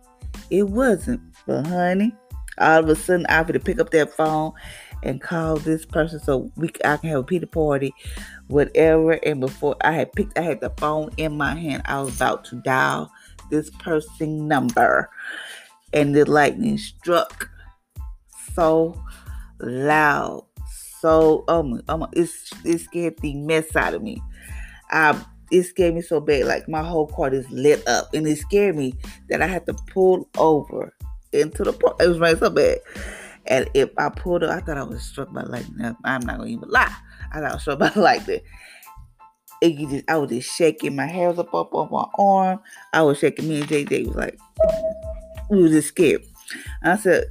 It 0.48 0.62
wasn't. 0.62 1.20
But 1.46 1.66
honey, 1.66 2.14
all 2.58 2.78
of 2.80 2.88
a 2.88 2.96
sudden 2.96 3.26
I 3.26 3.34
had 3.34 3.48
to 3.48 3.60
pick 3.60 3.80
up 3.80 3.90
that 3.90 4.14
phone 4.14 4.52
and 5.02 5.20
call 5.20 5.56
this 5.56 5.84
person 5.84 6.20
so 6.20 6.50
we 6.56 6.70
I 6.84 6.96
can 6.96 7.10
have 7.10 7.20
a 7.20 7.24
pizza 7.24 7.46
party, 7.46 7.94
whatever. 8.48 9.12
And 9.12 9.40
before 9.40 9.76
I 9.80 9.92
had 9.92 10.12
picked, 10.12 10.38
I 10.38 10.42
had 10.42 10.60
the 10.60 10.70
phone 10.70 11.10
in 11.16 11.36
my 11.36 11.54
hand. 11.54 11.82
I 11.86 12.00
was 12.00 12.16
about 12.16 12.44
to 12.46 12.56
dial 12.56 13.10
this 13.50 13.70
person 13.70 14.46
number 14.46 15.10
and 15.92 16.14
the 16.14 16.24
lightning 16.24 16.78
struck 16.78 17.50
so 18.54 19.02
loud. 19.60 20.46
So 21.00 21.44
um, 21.48 21.82
um 21.88 22.06
it's 22.12 22.52
it 22.64 22.78
scared 22.80 23.18
the 23.18 23.34
mess 23.34 23.74
out 23.74 23.94
of 23.94 24.02
me. 24.02 24.22
Um 24.92 25.24
it 25.50 25.64
scared 25.64 25.94
me 25.94 26.02
so 26.02 26.20
bad, 26.20 26.46
like 26.46 26.68
my 26.68 26.82
whole 26.82 27.08
car 27.08 27.32
is 27.32 27.50
lit 27.50 27.86
up, 27.88 28.14
and 28.14 28.26
it 28.26 28.38
scared 28.38 28.76
me 28.76 28.94
that 29.28 29.42
I 29.42 29.46
had 29.46 29.66
to 29.66 29.74
pull 29.74 30.28
over 30.38 30.94
into 31.32 31.64
the 31.64 31.72
park. 31.72 31.96
It 32.00 32.06
was 32.06 32.18
raining 32.20 32.38
so 32.38 32.50
bad, 32.50 32.78
and 33.46 33.68
if 33.74 33.90
I 33.98 34.08
pulled 34.08 34.44
up, 34.44 34.50
I 34.50 34.60
thought 34.60 34.78
I 34.78 34.82
was 34.82 35.02
struck 35.02 35.32
by 35.32 35.42
lightning. 35.42 35.96
I'm 36.04 36.20
not 36.20 36.38
gonna 36.38 36.50
even 36.50 36.68
lie. 36.68 36.94
I 37.32 37.40
thought 37.40 37.50
I 37.50 37.54
was 37.54 37.62
struck 37.62 37.78
by 37.78 37.92
lightning. 37.96 38.40
It 39.60 39.76
just, 39.76 40.04
I 40.08 40.16
was 40.16 40.30
just 40.30 40.54
shaking. 40.54 40.96
My 40.96 41.06
hair 41.06 41.28
was 41.28 41.38
up, 41.38 41.54
up 41.54 41.74
on 41.74 41.90
my 41.90 42.06
arm. 42.18 42.60
I 42.92 43.02
was 43.02 43.18
shaking. 43.18 43.48
Me 43.48 43.60
and 43.60 43.68
JJ 43.68 44.06
was 44.06 44.16
like, 44.16 44.38
we 45.50 45.62
were 45.62 45.68
just 45.68 45.88
scared. 45.88 46.24
And 46.82 46.92
I 46.92 46.96
said, 46.96 47.24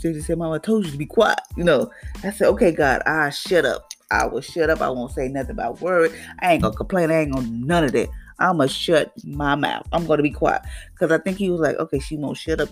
she 0.00 0.18
said, 0.20 0.38
Mama, 0.38 0.54
I 0.54 0.58
told 0.58 0.86
you 0.86 0.92
to 0.92 0.96
be 0.98 1.06
quiet. 1.06 1.40
You 1.56 1.64
know, 1.64 1.90
I 2.22 2.30
said, 2.30 2.48
okay, 2.48 2.72
God, 2.72 3.02
I 3.06 3.30
shut 3.30 3.64
up. 3.64 3.90
I 4.10 4.26
will 4.26 4.40
shut 4.40 4.70
up. 4.70 4.80
I 4.80 4.88
won't 4.88 5.12
say 5.12 5.28
nothing 5.28 5.50
about 5.50 5.80
word. 5.80 6.12
I 6.40 6.52
ain't 6.52 6.62
gonna 6.62 6.76
complain. 6.76 7.10
I 7.10 7.22
ain't 7.22 7.32
gonna 7.32 7.48
none 7.48 7.84
of 7.84 7.92
that. 7.92 8.08
I'm 8.38 8.58
gonna 8.58 8.68
shut 8.68 9.12
my 9.24 9.54
mouth. 9.54 9.86
I'm 9.92 10.06
gonna 10.06 10.22
be 10.22 10.30
quiet 10.30 10.62
because 10.92 11.12
I 11.12 11.18
think 11.18 11.38
he 11.38 11.50
was 11.50 11.60
like, 11.60 11.76
okay, 11.76 11.98
she 11.98 12.16
won't 12.16 12.36
shut 12.36 12.60
up. 12.60 12.68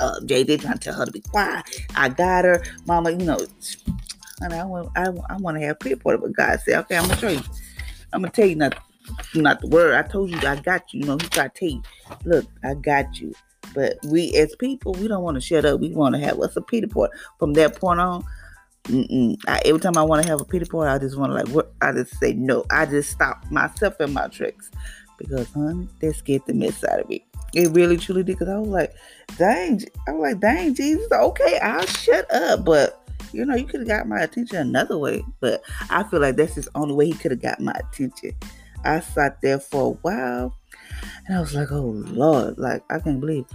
Uh, 0.00 0.20
JJ 0.22 0.62
trying 0.62 0.74
to 0.74 0.78
tell 0.78 0.94
her 0.94 1.04
to 1.06 1.12
be 1.12 1.20
quiet. 1.20 1.64
I 1.94 2.08
got 2.08 2.44
her, 2.44 2.64
Mama. 2.86 3.10
You 3.10 3.18
know, 3.18 3.38
and 4.40 4.52
I 4.52 4.64
want, 4.64 4.90
I, 4.96 5.06
I 5.30 5.36
want 5.36 5.56
to 5.58 5.66
have 5.66 5.78
for 5.80 6.14
it, 6.14 6.20
but 6.20 6.32
God 6.32 6.60
said, 6.60 6.78
okay, 6.80 6.96
I'm 6.96 7.08
gonna 7.08 7.20
show 7.20 7.28
you. 7.28 7.42
I'm 8.12 8.22
gonna 8.22 8.32
tell 8.32 8.46
you 8.46 8.56
not, 8.56 8.78
not 9.34 9.60
the 9.60 9.68
word. 9.68 9.94
I 9.94 10.02
told 10.02 10.30
you, 10.30 10.38
I 10.46 10.56
got 10.56 10.92
you. 10.92 11.00
You 11.00 11.06
know, 11.06 11.18
he 11.18 11.28
got 11.28 11.54
to 11.54 11.60
tell 11.60 11.68
you, 11.68 11.82
look, 12.24 12.46
I 12.62 12.74
got 12.74 13.20
you. 13.20 13.34
But 13.74 13.98
we 14.06 14.34
as 14.36 14.54
people, 14.56 14.92
we 14.92 15.08
don't 15.08 15.22
want 15.22 15.36
to 15.36 15.40
shut 15.40 15.64
up. 15.64 15.80
We 15.80 15.90
want 15.90 16.14
to 16.14 16.20
have 16.20 16.38
us 16.40 16.56
a 16.56 16.60
pity 16.60 16.86
point. 16.86 17.10
From 17.38 17.54
that 17.54 17.78
point 17.78 18.00
on, 18.00 18.24
I, 18.86 19.62
every 19.64 19.80
time 19.80 19.96
I 19.96 20.02
want 20.02 20.22
to 20.22 20.28
have 20.28 20.40
a 20.40 20.44
pity 20.44 20.66
party, 20.66 20.90
I 20.90 20.98
just 20.98 21.16
want 21.16 21.30
to 21.30 21.34
like 21.34 21.48
what 21.48 21.72
I 21.80 21.92
just 21.92 22.18
say 22.18 22.34
no. 22.34 22.64
I 22.70 22.86
just 22.86 23.10
stop 23.10 23.44
myself 23.50 24.00
in 24.00 24.12
my 24.12 24.28
tricks 24.28 24.70
because 25.18 25.50
honey, 25.52 25.88
that 26.00 26.14
scared 26.16 26.42
the 26.46 26.54
mess 26.54 26.84
out 26.84 27.00
of 27.00 27.08
me. 27.08 27.24
It 27.54 27.70
really 27.70 27.96
truly 27.96 28.22
did 28.22 28.38
because 28.38 28.48
I 28.48 28.58
was 28.58 28.68
like, 28.68 28.94
dang, 29.38 29.80
I 30.08 30.12
was 30.12 30.32
like, 30.32 30.40
dang, 30.40 30.74
Jesus, 30.74 31.10
okay, 31.10 31.58
I'll 31.60 31.86
shut 31.86 32.30
up, 32.32 32.64
but 32.64 33.00
you 33.32 33.44
know, 33.44 33.54
you 33.54 33.64
could 33.64 33.80
have 33.80 33.88
got 33.88 34.08
my 34.08 34.20
attention 34.20 34.58
another 34.58 34.98
way. 34.98 35.24
But 35.40 35.62
I 35.90 36.02
feel 36.04 36.20
like 36.20 36.36
that's 36.36 36.54
the 36.54 36.68
only 36.74 36.94
way 36.94 37.06
he 37.06 37.14
could 37.14 37.30
have 37.30 37.42
got 37.42 37.60
my 37.60 37.72
attention. 37.72 38.32
I 38.84 39.00
sat 39.00 39.40
there 39.40 39.58
for 39.58 39.92
a 39.92 39.94
while 40.02 40.54
and 41.26 41.36
I 41.36 41.40
was 41.40 41.54
like, 41.54 41.72
oh 41.72 42.02
Lord, 42.06 42.58
like 42.58 42.82
I 42.90 42.98
can't 42.98 43.20
believe 43.20 43.46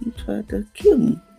you 0.00 0.12
tried 0.24 0.48
to 0.48 0.66
kill 0.74 0.98
me. 0.98 1.20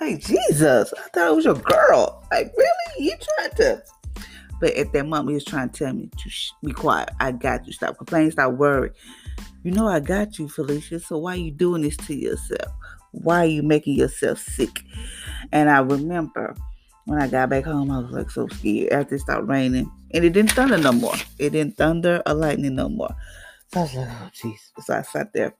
like 0.00 0.20
Jesus, 0.20 0.92
I 0.96 1.08
thought 1.08 1.30
it 1.30 1.36
was 1.36 1.44
your 1.44 1.54
girl. 1.54 2.26
Like 2.30 2.52
really, 2.56 3.06
you 3.06 3.14
tried 3.36 3.56
to. 3.56 3.82
But 4.60 4.74
at 4.74 4.92
that 4.92 5.06
moment, 5.06 5.30
he 5.30 5.34
was 5.34 5.44
trying 5.44 5.70
to 5.70 5.78
tell 5.78 5.92
me 5.92 6.10
to 6.16 6.30
sh- 6.30 6.52
be 6.62 6.72
quiet. 6.72 7.10
I 7.20 7.32
got 7.32 7.66
you. 7.66 7.72
Stop 7.72 7.98
complaining. 7.98 8.30
Stop 8.30 8.54
worrying. 8.54 8.94
You 9.62 9.72
know 9.72 9.88
I 9.88 10.00
got 10.00 10.38
you, 10.38 10.48
Felicia. 10.48 11.00
So 11.00 11.18
why 11.18 11.32
are 11.32 11.36
you 11.36 11.50
doing 11.50 11.82
this 11.82 11.96
to 11.98 12.14
yourself? 12.14 12.72
Why 13.12 13.40
are 13.40 13.46
you 13.46 13.62
making 13.62 13.96
yourself 13.96 14.38
sick? 14.38 14.82
And 15.52 15.70
I 15.70 15.78
remember 15.80 16.56
when 17.06 17.20
I 17.20 17.28
got 17.28 17.50
back 17.50 17.64
home, 17.64 17.90
I 17.90 17.98
was 17.98 18.10
like 18.10 18.30
so 18.30 18.48
scared 18.48 18.92
after 18.92 19.14
it 19.16 19.20
stopped 19.20 19.46
raining. 19.46 19.90
And 20.12 20.24
it 20.24 20.30
didn't 20.30 20.52
thunder 20.52 20.78
no 20.78 20.92
more. 20.92 21.14
It 21.38 21.50
didn't 21.50 21.76
thunder 21.76 22.22
or 22.26 22.34
lightning 22.34 22.76
no 22.76 22.88
more. 22.88 23.14
So 23.72 23.80
I 23.80 23.82
was 23.82 23.94
like, 23.94 24.08
oh, 24.08 24.30
jeez. 24.32 24.84
So 24.84 24.94
I 24.94 25.02
sat 25.02 25.32
there. 25.32 25.54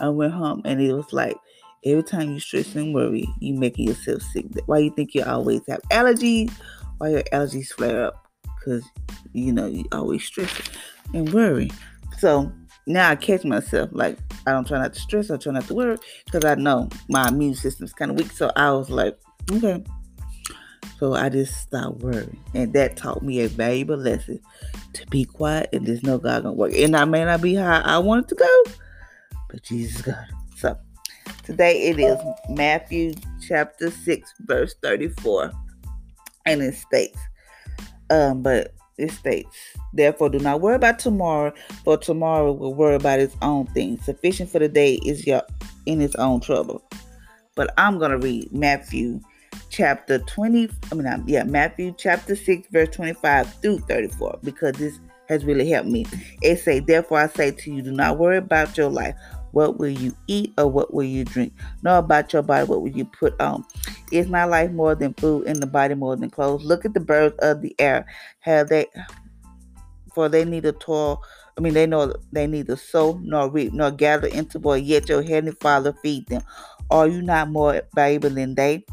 I 0.00 0.08
went 0.08 0.32
home 0.32 0.62
and 0.64 0.80
it 0.80 0.92
was 0.92 1.12
like, 1.12 1.36
every 1.84 2.02
time 2.02 2.32
you 2.32 2.40
stress 2.40 2.74
and 2.74 2.94
worry, 2.94 3.28
you 3.40 3.54
making 3.54 3.88
yourself 3.88 4.22
sick. 4.22 4.46
Why 4.66 4.78
you 4.78 4.90
think 4.90 5.14
you 5.14 5.24
always 5.24 5.62
have 5.68 5.80
allergies? 5.90 6.52
Why 6.98 7.08
your 7.08 7.22
allergies 7.24 7.68
flare 7.68 8.06
up? 8.06 8.26
Because, 8.42 8.84
you 9.32 9.52
know, 9.52 9.66
you 9.66 9.84
always 9.92 10.24
stress 10.24 10.52
and 11.14 11.32
worry. 11.32 11.70
So 12.18 12.52
now 12.86 13.10
I 13.10 13.16
catch 13.16 13.44
myself. 13.44 13.90
Like, 13.92 14.18
I 14.46 14.52
don't 14.52 14.66
try 14.66 14.78
not 14.78 14.94
to 14.94 15.00
stress. 15.00 15.30
I 15.30 15.36
try 15.36 15.52
not 15.52 15.66
to 15.68 15.74
worry 15.74 15.98
because 16.24 16.44
I 16.44 16.54
know 16.54 16.88
my 17.08 17.28
immune 17.28 17.54
system's 17.54 17.92
kind 17.92 18.10
of 18.10 18.16
weak. 18.16 18.30
So 18.32 18.50
I 18.56 18.72
was 18.72 18.90
like, 18.90 19.18
okay. 19.52 19.84
So 20.98 21.14
I 21.14 21.28
just 21.28 21.56
stopped 21.60 21.98
worrying. 21.98 22.38
And 22.54 22.72
that 22.72 22.96
taught 22.96 23.22
me 23.22 23.40
a 23.40 23.48
valuable 23.48 23.96
lesson 23.96 24.40
to 24.94 25.06
be 25.08 25.24
quiet 25.24 25.68
and 25.72 25.86
there's 25.86 26.02
no 26.02 26.18
God 26.18 26.44
gonna 26.44 26.54
work. 26.54 26.72
And 26.74 26.96
I 26.96 27.04
may 27.04 27.24
not 27.24 27.42
be 27.42 27.54
how 27.54 27.82
I 27.82 27.98
wanted 27.98 28.28
to 28.28 28.34
go, 28.34 28.62
but 29.56 29.64
Jesus 29.64 30.02
God. 30.02 30.26
So 30.54 30.76
today 31.42 31.88
it 31.88 31.98
is 31.98 32.18
Matthew 32.50 33.14
chapter 33.48 33.90
6, 33.90 34.34
verse 34.40 34.74
34. 34.82 35.50
And 36.44 36.60
it 36.60 36.74
states, 36.74 37.18
um, 38.10 38.42
but 38.42 38.74
it 38.98 39.10
states, 39.10 39.56
Therefore, 39.94 40.28
do 40.28 40.38
not 40.40 40.60
worry 40.60 40.74
about 40.74 40.98
tomorrow, 40.98 41.54
for 41.84 41.96
tomorrow 41.96 42.52
will 42.52 42.74
worry 42.74 42.96
about 42.96 43.18
its 43.18 43.34
own 43.40 43.66
things. 43.68 44.04
Sufficient 44.04 44.50
for 44.50 44.58
the 44.58 44.68
day 44.68 44.96
is 45.06 45.26
your 45.26 45.42
in 45.86 46.02
its 46.02 46.14
own 46.16 46.40
trouble. 46.40 46.82
But 47.54 47.72
I'm 47.78 47.98
gonna 47.98 48.18
read 48.18 48.52
Matthew 48.52 49.20
chapter 49.70 50.18
20. 50.18 50.68
I 50.92 50.94
mean, 50.94 51.24
yeah, 51.26 51.44
Matthew 51.44 51.94
chapter 51.96 52.36
6, 52.36 52.68
verse 52.70 52.94
25 52.94 53.54
through 53.54 53.78
34, 53.78 54.38
because 54.42 54.74
this 54.74 54.98
has 55.28 55.44
really 55.44 55.68
helped 55.68 55.88
me. 55.88 56.06
It 56.42 56.58
say, 56.58 56.80
Therefore 56.80 57.18
I 57.18 57.28
say 57.28 57.50
to 57.50 57.72
you, 57.72 57.82
do 57.82 57.92
not 57.92 58.18
worry 58.18 58.38
about 58.38 58.76
your 58.76 58.90
life. 58.90 59.14
What 59.56 59.78
will 59.78 59.88
you 59.88 60.14
eat 60.26 60.52
or 60.58 60.68
what 60.68 60.92
will 60.92 61.04
you 61.04 61.24
drink? 61.24 61.54
Nor 61.82 61.96
about 61.96 62.30
your 62.30 62.42
body, 62.42 62.66
what 62.66 62.82
will 62.82 62.90
you 62.90 63.06
put 63.06 63.40
on? 63.40 63.64
Is 64.12 64.28
not 64.28 64.50
life 64.50 64.70
more 64.70 64.94
than 64.94 65.14
food 65.14 65.46
and 65.46 65.56
the 65.62 65.66
body 65.66 65.94
more 65.94 66.14
than 66.14 66.28
clothes? 66.28 66.62
Look 66.62 66.84
at 66.84 66.92
the 66.92 67.00
birds 67.00 67.36
of 67.38 67.62
the 67.62 67.74
air. 67.78 68.04
Have 68.40 68.68
they 68.68 68.84
for 70.14 70.28
they 70.28 70.44
neither 70.44 70.72
toil 70.72 71.22
I 71.56 71.62
mean 71.62 71.72
they 71.72 71.86
know 71.86 72.12
they 72.32 72.46
neither 72.46 72.76
sow 72.76 73.18
nor 73.22 73.48
reap 73.48 73.72
nor 73.72 73.90
gather 73.90 74.26
into 74.26 74.58
boy, 74.58 74.74
yet 74.74 75.08
your 75.08 75.22
heavenly 75.22 75.56
father 75.58 75.94
feed 76.02 76.26
them. 76.26 76.42
Are 76.90 77.08
you 77.08 77.22
not 77.22 77.48
more 77.48 77.80
valuable 77.94 78.28
than 78.28 78.56
they? 78.56 78.84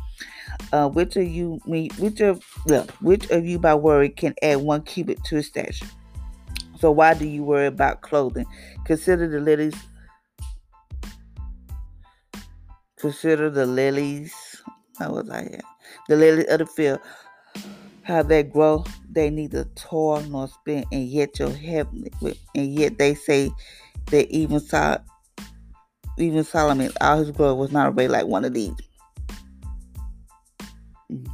Uh, 0.72 0.88
which 0.88 1.18
of 1.18 1.28
you 1.28 1.60
which 1.66 2.22
of 2.22 2.42
yeah, 2.68 2.86
which 3.02 3.30
of 3.32 3.46
you 3.46 3.60
by 3.60 3.76
worry 3.76 4.08
can 4.08 4.34
add 4.42 4.60
one 4.60 4.84
cubit 4.84 5.26
to 5.26 5.36
his 5.36 5.48
stature? 5.48 5.88
So 6.80 6.90
why 6.90 7.16
do 7.16 7.28
you 7.28 7.44
worry 7.44 7.68
about 7.68 8.00
clothing? 8.00 8.46
Consider 8.86 9.28
the 9.28 9.42
lilies. 9.42 9.76
Consider 13.04 13.50
the 13.50 13.66
lilies. 13.66 14.34
How 14.98 15.12
was 15.12 15.30
I 15.30 15.42
at? 15.42 15.66
The 16.08 16.16
lilies 16.16 16.46
of 16.48 16.60
the 16.60 16.66
field, 16.66 17.02
how 18.02 18.24
they 18.24 18.44
grow. 18.44 18.86
They 19.12 19.30
neither 19.30 19.66
toil 19.76 20.22
nor 20.22 20.48
spin, 20.48 20.86
and 20.90 21.10
yet 21.10 21.38
your 21.38 21.50
heavenly, 21.50 22.14
and 22.56 22.74
yet 22.74 22.98
they 22.98 23.14
say 23.14 23.52
that 24.06 24.32
even 24.32 24.62
saw, 24.62 25.00
even 26.18 26.46
Solomon, 26.46 26.94
all 27.02 27.18
his 27.18 27.32
glory 27.32 27.56
was 27.56 27.74
not 27.74 27.94
arrayed 27.94 28.08
like 28.08 28.26
one 28.26 28.46
of 28.46 28.54
these. 28.54 28.72
Mm-hmm. 31.12 31.34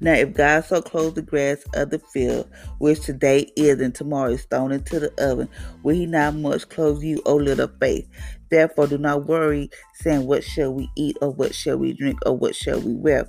Now, 0.00 0.14
if 0.14 0.34
God 0.34 0.64
so 0.64 0.82
clothes 0.82 1.14
the 1.14 1.22
grass 1.22 1.64
of 1.74 1.90
the 1.90 2.00
field, 2.00 2.50
which 2.78 3.02
today 3.02 3.52
is 3.54 3.80
and 3.80 3.94
tomorrow 3.94 4.32
is 4.32 4.44
thrown 4.46 4.72
into 4.72 4.98
the 4.98 5.12
oven, 5.24 5.48
will 5.84 5.94
he 5.94 6.06
not 6.06 6.34
much 6.34 6.68
clothe 6.68 7.04
you, 7.04 7.22
O 7.24 7.36
little 7.36 7.70
faith? 7.80 8.08
Therefore, 8.52 8.86
do 8.86 8.98
not 8.98 9.24
worry, 9.24 9.70
saying, 9.94 10.26
What 10.26 10.44
shall 10.44 10.74
we 10.74 10.90
eat, 10.94 11.16
or 11.22 11.30
what 11.30 11.54
shall 11.54 11.78
we 11.78 11.94
drink, 11.94 12.18
or 12.26 12.36
what 12.36 12.54
shall 12.54 12.78
we 12.78 12.94
wear? 12.94 13.26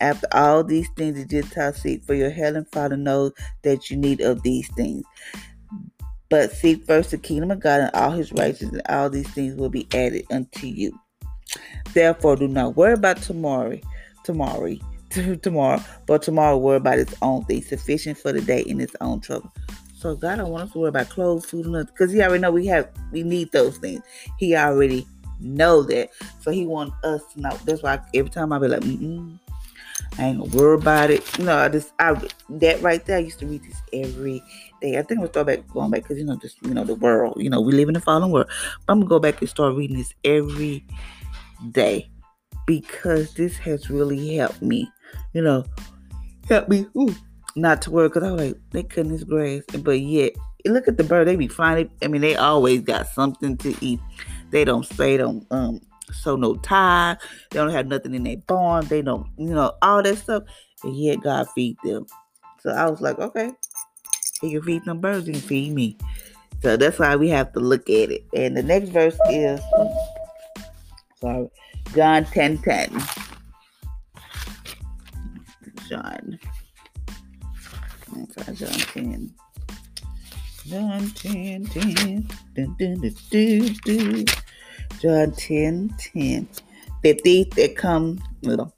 After 0.00 0.26
all 0.32 0.62
these 0.62 0.86
things, 0.98 1.16
the 1.16 1.24
Gentiles 1.24 1.80
seek, 1.80 2.04
for 2.04 2.12
your 2.12 2.28
heavenly 2.28 2.68
Father 2.70 2.98
knows 2.98 3.32
that 3.62 3.90
you 3.90 3.96
need 3.96 4.20
of 4.20 4.42
these 4.42 4.68
things. 4.74 5.02
But 6.28 6.52
seek 6.52 6.84
first 6.84 7.10
the 7.10 7.16
kingdom 7.16 7.50
of 7.50 7.60
God 7.60 7.80
and 7.80 7.90
all 7.94 8.10
his 8.10 8.32
righteousness, 8.32 8.82
and 8.86 8.94
all 8.94 9.08
these 9.08 9.30
things 9.30 9.54
will 9.54 9.70
be 9.70 9.88
added 9.94 10.26
unto 10.30 10.66
you. 10.66 10.92
Therefore, 11.94 12.36
do 12.36 12.46
not 12.46 12.76
worry 12.76 12.92
about 12.92 13.16
tomorrow. 13.16 13.80
Tomorrow 14.24 14.76
to 15.12 15.36
tomorrow, 15.42 15.82
but 16.06 16.20
tomorrow 16.20 16.58
worry 16.58 16.76
about 16.76 16.98
its 16.98 17.14
own 17.22 17.46
thing, 17.46 17.62
sufficient 17.62 18.18
for 18.18 18.30
the 18.30 18.42
day 18.42 18.60
in 18.60 18.78
its 18.78 18.94
own 19.00 19.20
trouble. 19.20 19.50
So 20.00 20.16
God 20.16 20.36
don't 20.36 20.50
want 20.50 20.64
us 20.64 20.72
to 20.72 20.78
worry 20.78 20.88
about 20.88 21.10
clothes, 21.10 21.44
food, 21.44 21.66
and 21.66 21.74
nothing, 21.74 21.92
because 21.92 22.10
He 22.10 22.22
already 22.22 22.40
know 22.40 22.50
we 22.50 22.66
have 22.66 22.88
we 23.12 23.22
need 23.22 23.52
those 23.52 23.76
things. 23.76 24.02
He 24.38 24.56
already 24.56 25.06
know 25.40 25.82
that, 25.82 26.08
so 26.40 26.50
He 26.50 26.64
want 26.66 26.94
us 27.04 27.20
to 27.34 27.40
know. 27.42 27.56
That's 27.66 27.82
why 27.82 28.00
every 28.14 28.30
time 28.30 28.50
I 28.52 28.58
be 28.58 28.68
like, 28.68 28.80
Mm-mm, 28.80 29.38
I 30.18 30.24
ain't 30.24 30.38
gonna 30.38 30.56
worry 30.56 30.76
about 30.76 31.10
it. 31.10 31.38
You 31.38 31.44
know, 31.44 31.58
I 31.58 31.68
just 31.68 31.92
I 31.98 32.18
that 32.48 32.80
right 32.80 33.04
there. 33.04 33.18
I 33.18 33.20
used 33.20 33.40
to 33.40 33.46
read 33.46 33.62
this 33.62 33.82
every 33.92 34.42
day. 34.80 34.98
I 34.98 35.02
think 35.02 35.12
I'm 35.12 35.16
gonna 35.18 35.28
start 35.28 35.48
back 35.48 35.68
going 35.68 35.90
back 35.90 36.04
because 36.04 36.16
you 36.16 36.24
know 36.24 36.36
just 36.36 36.56
you 36.62 36.72
know 36.72 36.84
the 36.84 36.94
world. 36.94 37.34
You 37.36 37.50
know 37.50 37.60
we 37.60 37.72
live 37.72 37.90
in 37.90 37.96
a 37.96 38.00
fallen 38.00 38.30
world. 38.30 38.48
But 38.86 38.92
I'm 38.94 39.00
gonna 39.00 39.08
go 39.10 39.18
back 39.18 39.40
and 39.42 39.50
start 39.50 39.74
reading 39.74 39.98
this 39.98 40.14
every 40.24 40.82
day 41.72 42.10
because 42.66 43.34
this 43.34 43.58
has 43.58 43.90
really 43.90 44.34
helped 44.36 44.62
me 44.62 44.90
you 45.32 45.42
know, 45.42 45.64
help 46.48 46.68
me 46.68 46.86
ooh, 46.96 47.14
not 47.56 47.82
to 47.82 47.90
worry 47.90 48.08
because 48.08 48.22
I 48.22 48.32
was 48.32 48.40
like, 48.40 48.60
they 48.70 48.82
couldn't 48.82 49.12
this 49.12 49.24
grass. 49.24 49.62
But 49.78 50.00
yet, 50.00 50.32
look 50.66 50.88
at 50.88 50.96
the 50.96 51.04
bird. 51.04 51.26
They 51.26 51.36
be 51.36 51.48
flying. 51.48 51.90
I 52.02 52.08
mean, 52.08 52.20
they 52.20 52.36
always 52.36 52.82
got 52.82 53.08
something 53.08 53.56
to 53.58 53.74
eat. 53.80 54.00
They 54.50 54.64
don't 54.64 54.84
stay, 54.84 55.16
don't 55.16 55.46
um 55.50 55.80
sow 56.12 56.36
no 56.36 56.56
tie. 56.56 57.16
They 57.50 57.58
don't 57.58 57.70
have 57.70 57.86
nothing 57.86 58.14
in 58.14 58.24
their 58.24 58.36
barn. 58.36 58.86
They 58.86 59.02
don't, 59.02 59.26
you 59.38 59.54
know, 59.54 59.74
all 59.82 60.02
that 60.02 60.18
stuff. 60.18 60.44
And 60.82 60.96
yet 60.96 61.22
God 61.22 61.48
feed 61.54 61.76
them. 61.84 62.06
So 62.60 62.70
I 62.70 62.88
was 62.90 63.00
like, 63.00 63.18
okay, 63.18 63.52
he 64.40 64.52
can 64.52 64.62
feed 64.62 64.84
them 64.84 65.00
birds, 65.00 65.26
he 65.26 65.32
can 65.32 65.42
feed 65.42 65.72
me. 65.72 65.96
So 66.62 66.76
that's 66.76 66.98
why 66.98 67.16
we 67.16 67.28
have 67.30 67.52
to 67.54 67.60
look 67.60 67.88
at 67.88 68.10
it. 68.10 68.24
And 68.34 68.56
the 68.56 68.62
next 68.62 68.90
verse 68.90 69.18
is 69.30 69.60
sorry, 71.20 71.48
John 71.94 72.24
10 72.26 72.58
10. 72.58 73.02
John. 75.88 76.38
John 78.54 78.70
10. 78.70 79.34
John 80.66 81.10
10, 81.10 81.64
10. 81.64 82.28
Dun, 82.54 82.76
dun, 82.78 83.00
dun, 83.00 83.14
dun, 83.30 83.76
dun. 83.84 84.24
John 85.00 85.32
10, 85.32 85.94
10. 85.98 86.48
The 87.02 87.12
thief 87.14 87.50
that 87.50 87.76
comes, 87.76 88.20
little, 88.42 88.74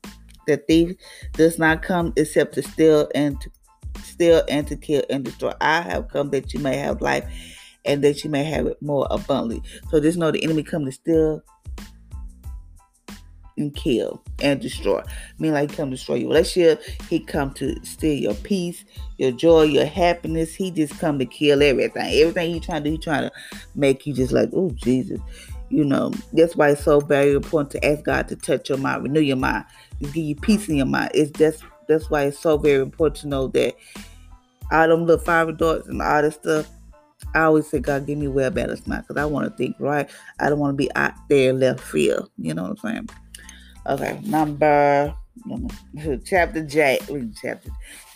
the 0.47 0.57
thief 0.59 0.97
does 1.33 1.59
not 1.59 1.83
come 1.83 2.13
except 2.17 2.55
to 2.55 2.63
steal 2.63 3.09
and 3.15 3.41
to 3.41 3.51
steal 4.05 4.43
and 4.49 4.67
to 4.69 4.77
kill 4.77 5.03
and 5.11 5.25
destroy. 5.25 5.53
I 5.61 5.81
have 5.81 6.09
come 6.09 6.31
that 6.31 6.55
you 6.55 6.61
may 6.61 6.77
have 6.77 7.01
life 7.01 7.25
and 7.85 8.03
that 8.05 8.23
you 8.23 8.31
may 8.31 8.45
have 8.45 8.67
it 8.67 8.81
more 8.81 9.07
abundantly. 9.11 9.63
So 9.91 10.01
just 10.01 10.19
know 10.19 10.31
the 10.31 10.45
enemy 10.45 10.63
come 10.63 10.85
to 10.85 10.93
steal, 10.93 11.43
and 13.57 13.75
kill 13.75 14.23
and 14.41 14.61
destroy. 14.61 15.01
I 15.01 15.05
mean, 15.39 15.53
like 15.53 15.71
he 15.71 15.77
come 15.77 15.91
destroy 15.91 16.17
your 16.17 16.29
relationship. 16.29 16.83
He 17.09 17.21
come 17.21 17.53
to 17.55 17.77
steal 17.85 18.19
your 18.19 18.35
peace, 18.35 18.85
your 19.19 19.33
joy, 19.33 19.65
your 19.65 19.87
happiness. 19.87 20.55
He 20.55 20.71
just 20.71 20.99
come 20.99 21.19
to 21.19 21.27
kill 21.27 21.63
everything. 21.63 22.21
Everything 22.21 22.55
he 22.55 22.61
trying 22.61 22.85
to 22.85 22.91
do, 22.91 22.93
he 22.93 22.99
trying 22.99 23.23
to 23.23 23.33
make 23.75 24.07
you 24.07 24.15
just 24.15 24.33
like, 24.33 24.51
oh 24.53 24.71
Jesus. 24.71 25.21
You 25.69 25.85
know, 25.85 26.13
that's 26.35 26.55
why 26.55 26.71
it's 26.71 26.85
so 26.85 27.01
very 27.01 27.33
important 27.33 27.71
to 27.71 27.85
ask 27.85 28.05
God 28.05 28.29
to 28.29 28.37
touch 28.37 28.69
your 28.69 28.77
mind, 28.77 29.05
renew 29.05 29.21
your 29.21 29.39
mind, 29.39 29.65
give 30.01 30.17
you 30.17 30.37
peace 30.37 30.69
in 30.69 30.77
your 30.77 30.87
mind. 30.87 31.13
It's 31.15 31.31
just 31.31 31.65
that's 31.89 32.11
why 32.11 32.25
it's 32.25 32.39
so 32.39 32.59
very 32.59 32.83
important 32.83 33.17
to 33.23 33.29
know 33.29 33.47
that 33.49 33.75
all 34.71 34.89
them 34.89 35.07
little 35.07 35.25
fiery 35.25 35.55
darts 35.55 35.89
and 35.89 36.03
all 36.03 36.23
this 36.23 36.35
stuff. 36.35 36.69
I 37.35 37.43
always 37.43 37.67
say, 37.69 37.79
God, 37.79 38.07
give 38.07 38.19
me 38.19 38.29
well 38.29 38.51
balance 38.51 38.87
mind 38.87 39.05
because 39.07 39.21
I 39.21 39.25
want 39.25 39.49
to 39.49 39.57
think 39.57 39.77
right. 39.79 40.11
I 40.41 40.49
don't 40.49 40.59
want 40.59 40.75
to 40.75 40.77
be 40.77 40.95
out 40.95 41.15
there 41.29 41.53
left 41.53 41.81
field. 41.81 42.31
You 42.37 42.55
know 42.55 42.63
what 42.63 42.71
I'm 42.73 42.77
saying? 42.77 43.09
Okay, 43.87 44.21
number 44.23 45.15
chapter 46.25 46.65
J, 46.65 47.01
chapter 47.41 47.71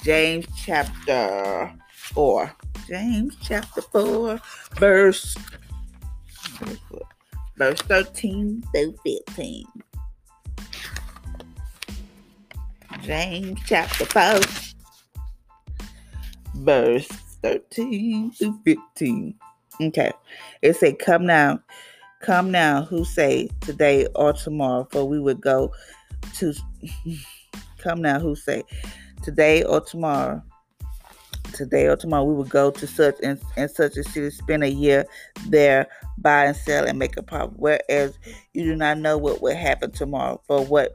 James 0.04 0.46
chapter 0.56 1.72
four. 1.92 2.52
James 2.86 3.36
chapter 3.42 3.82
four, 3.82 4.40
verse 4.78 5.36
verse 7.56 7.80
thirteen 7.82 8.62
through 8.72 8.94
fifteen. 9.04 9.66
James 13.02 13.58
chapter 13.66 14.04
four, 14.04 14.40
verse 16.54 17.08
thirteen 17.42 18.30
through 18.30 18.60
fifteen. 18.64 19.34
Okay, 19.80 20.12
it 20.62 20.76
say, 20.76 20.92
"Come 20.92 21.26
now." 21.26 21.60
Come 22.20 22.50
now, 22.50 22.82
who 22.82 23.04
say 23.04 23.48
today 23.60 24.06
or 24.14 24.32
tomorrow, 24.32 24.88
for 24.90 25.06
we 25.06 25.20
would 25.20 25.40
go 25.40 25.72
to. 26.36 26.54
Come 27.78 28.02
now, 28.02 28.18
who 28.18 28.34
say 28.34 28.64
today 29.22 29.62
or 29.62 29.80
tomorrow, 29.80 30.42
today 31.52 31.86
or 31.86 31.96
tomorrow 31.96 32.24
we 32.24 32.34
would 32.34 32.48
go 32.48 32.70
to 32.70 32.86
such 32.86 33.16
and, 33.22 33.40
and 33.56 33.70
such 33.70 33.96
a 33.96 34.04
city, 34.04 34.30
spend 34.30 34.64
a 34.64 34.70
year 34.70 35.04
there, 35.48 35.86
buy 36.18 36.46
and 36.46 36.56
sell 36.56 36.84
and 36.84 36.98
make 36.98 37.16
a 37.16 37.22
profit. 37.22 37.54
Whereas 37.56 38.18
you 38.54 38.64
do 38.64 38.76
not 38.76 38.98
know 38.98 39.18
what 39.18 39.42
will 39.42 39.56
happen 39.56 39.90
tomorrow. 39.90 40.40
For 40.46 40.64
what 40.64 40.92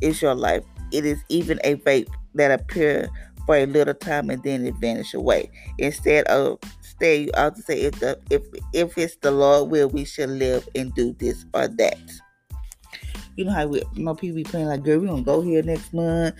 is 0.00 0.22
your 0.22 0.34
life? 0.34 0.64
It 0.92 1.04
is 1.04 1.18
even 1.28 1.60
a 1.64 1.76
vape 1.76 2.08
that 2.34 2.50
appear 2.50 3.08
for 3.46 3.56
a 3.56 3.66
little 3.66 3.94
time 3.94 4.30
and 4.30 4.42
then 4.42 4.66
it 4.66 4.74
vanish 4.76 5.14
away. 5.14 5.50
Instead 5.78 6.26
of 6.26 6.58
stay, 6.98 7.24
you 7.24 7.30
ought 7.34 7.54
to 7.54 7.62
say 7.62 7.80
if 7.80 7.98
the 8.00 8.18
if 8.30 8.42
if 8.72 8.98
it's 8.98 9.16
the 9.16 9.30
Lord 9.30 9.70
will, 9.70 9.88
we 9.88 10.04
should 10.04 10.30
live 10.30 10.68
and 10.74 10.94
do 10.94 11.12
this 11.18 11.46
or 11.54 11.68
that. 11.68 11.98
You 13.36 13.44
know 13.44 13.52
how 13.52 13.66
we, 13.68 13.82
you 13.94 14.04
know, 14.04 14.16
people 14.16 14.36
be 14.36 14.44
playing 14.44 14.66
like, 14.66 14.82
girl, 14.82 14.98
we 14.98 15.06
gonna 15.06 15.22
go 15.22 15.40
here 15.40 15.62
next 15.62 15.94
month. 15.94 16.34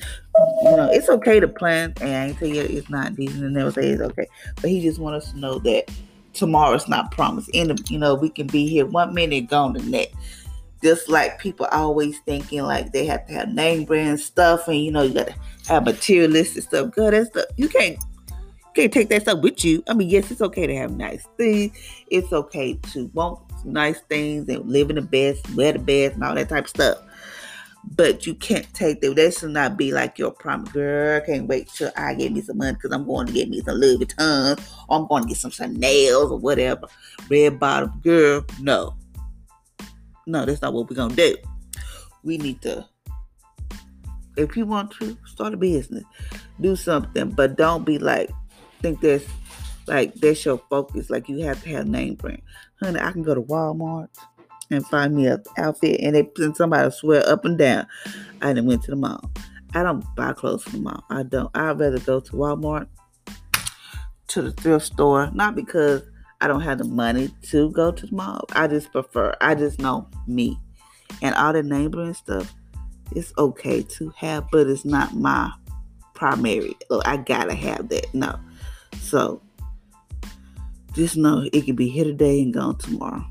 You 0.65 0.77
know, 0.77 0.91
it's 0.93 1.09
okay 1.09 1.39
to 1.39 1.47
plan, 1.47 1.95
and 2.01 2.11
I 2.11 2.27
ain't 2.27 2.39
tell 2.39 2.49
you 2.49 2.63
it's 2.63 2.91
not 2.91 3.15
decent 3.15 3.45
and 3.45 3.55
never 3.55 3.71
say 3.71 3.91
it's 3.91 4.03
okay. 4.03 4.27
But 4.57 4.71
he 4.71 4.83
just 4.83 4.99
want 4.99 5.15
us 5.15 5.31
to 5.31 5.39
know 5.39 5.61
that 5.61 5.91
tomorrow's 6.33 6.89
not 6.89 7.13
promised. 7.13 7.51
And 7.55 7.89
you 7.89 7.99
know, 7.99 8.17
we 8.17 8.31
can 8.31 8.49
be 8.49 8.67
here 8.67 8.85
one 8.85 9.15
minute, 9.15 9.49
gone 9.49 9.75
the 9.75 9.83
next. 9.83 10.17
Just 10.83 11.09
like 11.09 11.39
people 11.39 11.67
always 11.67 12.19
thinking 12.21 12.63
like 12.63 12.93
they 12.93 13.05
have 13.07 13.27
to 13.27 13.33
have 13.33 13.49
name 13.49 13.85
brand 13.85 14.19
stuff, 14.19 14.67
and 14.67 14.79
you 14.79 14.91
know, 14.91 15.03
you 15.03 15.15
gotta 15.15 15.35
have 15.69 15.85
materialistic 15.85 16.65
stuff. 16.65 16.91
Good, 16.91 17.15
that 17.15 17.29
stuff 17.29 17.45
you 17.57 17.69
can't 17.69 17.99
can't 18.79 18.93
take 18.93 19.09
that 19.09 19.23
stuff 19.23 19.41
with 19.41 19.65
you. 19.65 19.83
I 19.89 19.95
mean, 19.95 20.09
yes, 20.09 20.31
it's 20.31 20.41
okay 20.41 20.69
to 20.69 20.77
have 20.77 20.93
nice 20.93 21.27
things. 21.37 21.77
It's 22.13 22.33
okay 22.33 22.75
to 22.93 23.11
want 23.13 23.41
nice 23.65 24.01
things 24.03 24.49
and 24.49 24.65
live 24.71 24.89
in 24.89 24.97
the 24.97 25.03
best, 25.03 25.53
wear 25.57 25.73
the 25.73 25.81
best, 25.81 26.15
and 26.15 26.23
all 26.23 26.37
that 26.37 26.49
type 26.49 26.65
of 26.65 26.71
stuff. 26.71 26.99
But 27.97 28.25
you 28.25 28.37
can't 28.37 28.73
take 28.75 29.01
that. 29.01 29.17
That 29.17 29.35
should 29.35 29.51
not 29.51 29.77
be 29.77 29.93
like 29.93 30.17
your 30.17 30.31
promise. 30.31 30.71
Girl, 30.71 31.21
can't 31.23 31.49
wait 31.49 31.69
till 31.69 31.91
I 31.97 32.15
get 32.15 32.31
me 32.31 32.41
some 32.41 32.59
money 32.59 32.75
because 32.75 32.93
I'm 32.93 33.05
going 33.05 33.27
to 33.27 33.33
get 33.33 33.49
me 33.49 33.61
some 33.63 33.79
Louis 33.79 33.99
Vuitton 33.99 34.61
or 34.89 34.97
I'm 34.97 35.09
going 35.09 35.25
to 35.25 35.29
get 35.29 35.39
some 35.39 35.51
Chanel's 35.51 36.31
or 36.31 36.39
whatever. 36.39 36.87
Red 37.29 37.59
bottom. 37.59 38.01
Girl, 38.05 38.45
no. 38.61 38.95
No, 40.29 40.45
that's 40.45 40.63
not 40.63 40.73
what 40.73 40.89
we're 40.89 41.09
to 41.09 41.17
do. 41.17 41.37
We 42.23 42.39
need 42.39 42.63
to, 42.63 42.87
if 44.37 44.57
you 44.57 44.67
want 44.67 44.93
to, 45.01 45.19
start 45.25 45.55
a 45.55 45.57
business. 45.57 46.05
Do 46.61 46.77
something, 46.77 47.31
but 47.31 47.57
don't 47.57 47.85
be 47.85 47.99
like, 47.99 48.31
think 48.81 49.01
that's 49.01 49.25
like 49.87 50.15
that's 50.15 50.45
your 50.45 50.59
focus. 50.71 51.11
Like 51.11 51.29
you 51.29 51.41
have 51.41 51.63
to 51.63 51.69
have 51.71 51.87
name 51.87 52.15
brand. 52.15 52.43
Honey, 52.81 53.01
I 53.01 53.13
can 53.13 53.23
go 53.23 53.35
to 53.35 53.43
Walmart 53.43 54.09
and 54.71 54.87
find 54.87 55.15
me 55.15 55.27
an 55.27 55.43
outfit 55.57 56.01
and 56.01 56.15
they 56.15 56.29
and 56.37 56.57
somebody 56.57 56.91
swear 56.91 57.27
up 57.29 57.45
and 57.45 57.57
down 57.57 57.87
I 58.43 58.49
didn't 58.49 58.67
went 58.67 58.83
to 58.85 58.91
the 58.91 58.97
mall. 58.97 59.31
I 59.75 59.83
don't 59.83 60.05
buy 60.15 60.33
clothes 60.33 60.63
from 60.63 60.73
the 60.73 60.79
mall. 60.79 61.05
I 61.11 61.23
don't. 61.23 61.51
I'd 61.55 61.79
rather 61.79 61.99
go 61.99 62.21
to 62.21 62.33
Walmart, 62.33 62.87
to 64.29 64.43
the 64.43 64.53
thrift 64.53 64.87
store, 64.87 65.31
not 65.33 65.55
because 65.55 66.03
I 66.41 66.47
don't 66.47 66.63
have 66.63 66.79
the 66.79 66.85
money 66.85 67.31
to 67.51 67.71
go 67.71 67.93
to 67.93 68.07
the 68.07 68.15
mall. 68.15 68.45
I 68.53 68.67
just 68.67 68.93
prefer. 68.93 69.35
I 69.41 69.55
just 69.55 69.79
know 69.79 70.09
me, 70.27 70.59
and 71.21 71.35
all 71.35 71.53
the 71.53 71.63
brand 71.63 72.17
stuff. 72.17 72.55
It's 73.13 73.33
okay 73.39 73.83
to 73.83 74.11
have, 74.17 74.51
but 74.53 74.67
it's 74.67 74.85
not 74.85 75.15
my 75.15 75.51
primary. 76.15 76.77
Look, 76.91 77.07
I 77.07 77.17
gotta 77.17 77.55
have 77.55 77.89
that. 77.89 78.13
No, 78.15 78.39
so 79.01 79.43
just 80.93 81.17
know 81.17 81.49
it 81.53 81.65
can 81.65 81.77
be 81.77 81.89
here 81.89 82.05
today 82.05 82.43
and 82.43 82.53
gone 82.53 82.77
tomorrow. 82.79 83.25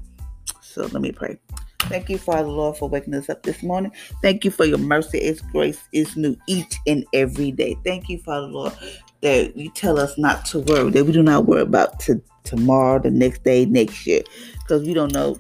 So 0.62 0.84
let 0.84 1.02
me 1.02 1.12
pray. 1.12 1.38
Thank 1.80 2.10
you, 2.10 2.18
Father 2.18 2.48
Lord, 2.48 2.78
for 2.78 2.90
waking 2.90 3.14
us 3.14 3.30
up 3.30 3.44
this 3.44 3.64
morning. 3.64 3.92
Thank 4.22 4.44
you 4.44 4.52
for 4.52 4.66
your 4.66 4.78
mercy. 4.78 5.20
Its 5.20 5.42
grace 5.42 5.82
is 5.94 6.16
new 6.18 6.36
each 6.48 6.76
and 6.86 7.06
every 7.14 7.52
day. 7.52 7.78
Thank 7.86 8.10
you, 8.10 8.20
Father 8.20 8.48
Lord, 8.48 8.74
that 9.22 9.56
you 9.56 9.70
tell 9.70 9.98
us 10.00 10.18
not 10.18 10.46
to 10.48 10.60
worry, 10.60 10.92
that 10.92 11.06
we 11.06 11.14
do 11.14 11.24
not 11.24 11.46
worry 11.46 11.62
about 11.62 12.00
to, 12.02 12.22
tomorrow, 12.44 13.00
the 13.00 13.10
next 13.12 13.44
day, 13.44 13.66
next 13.66 14.06
year, 14.06 14.22
because 14.60 14.84
we 14.84 14.94
don't 14.94 15.14
know 15.14 15.40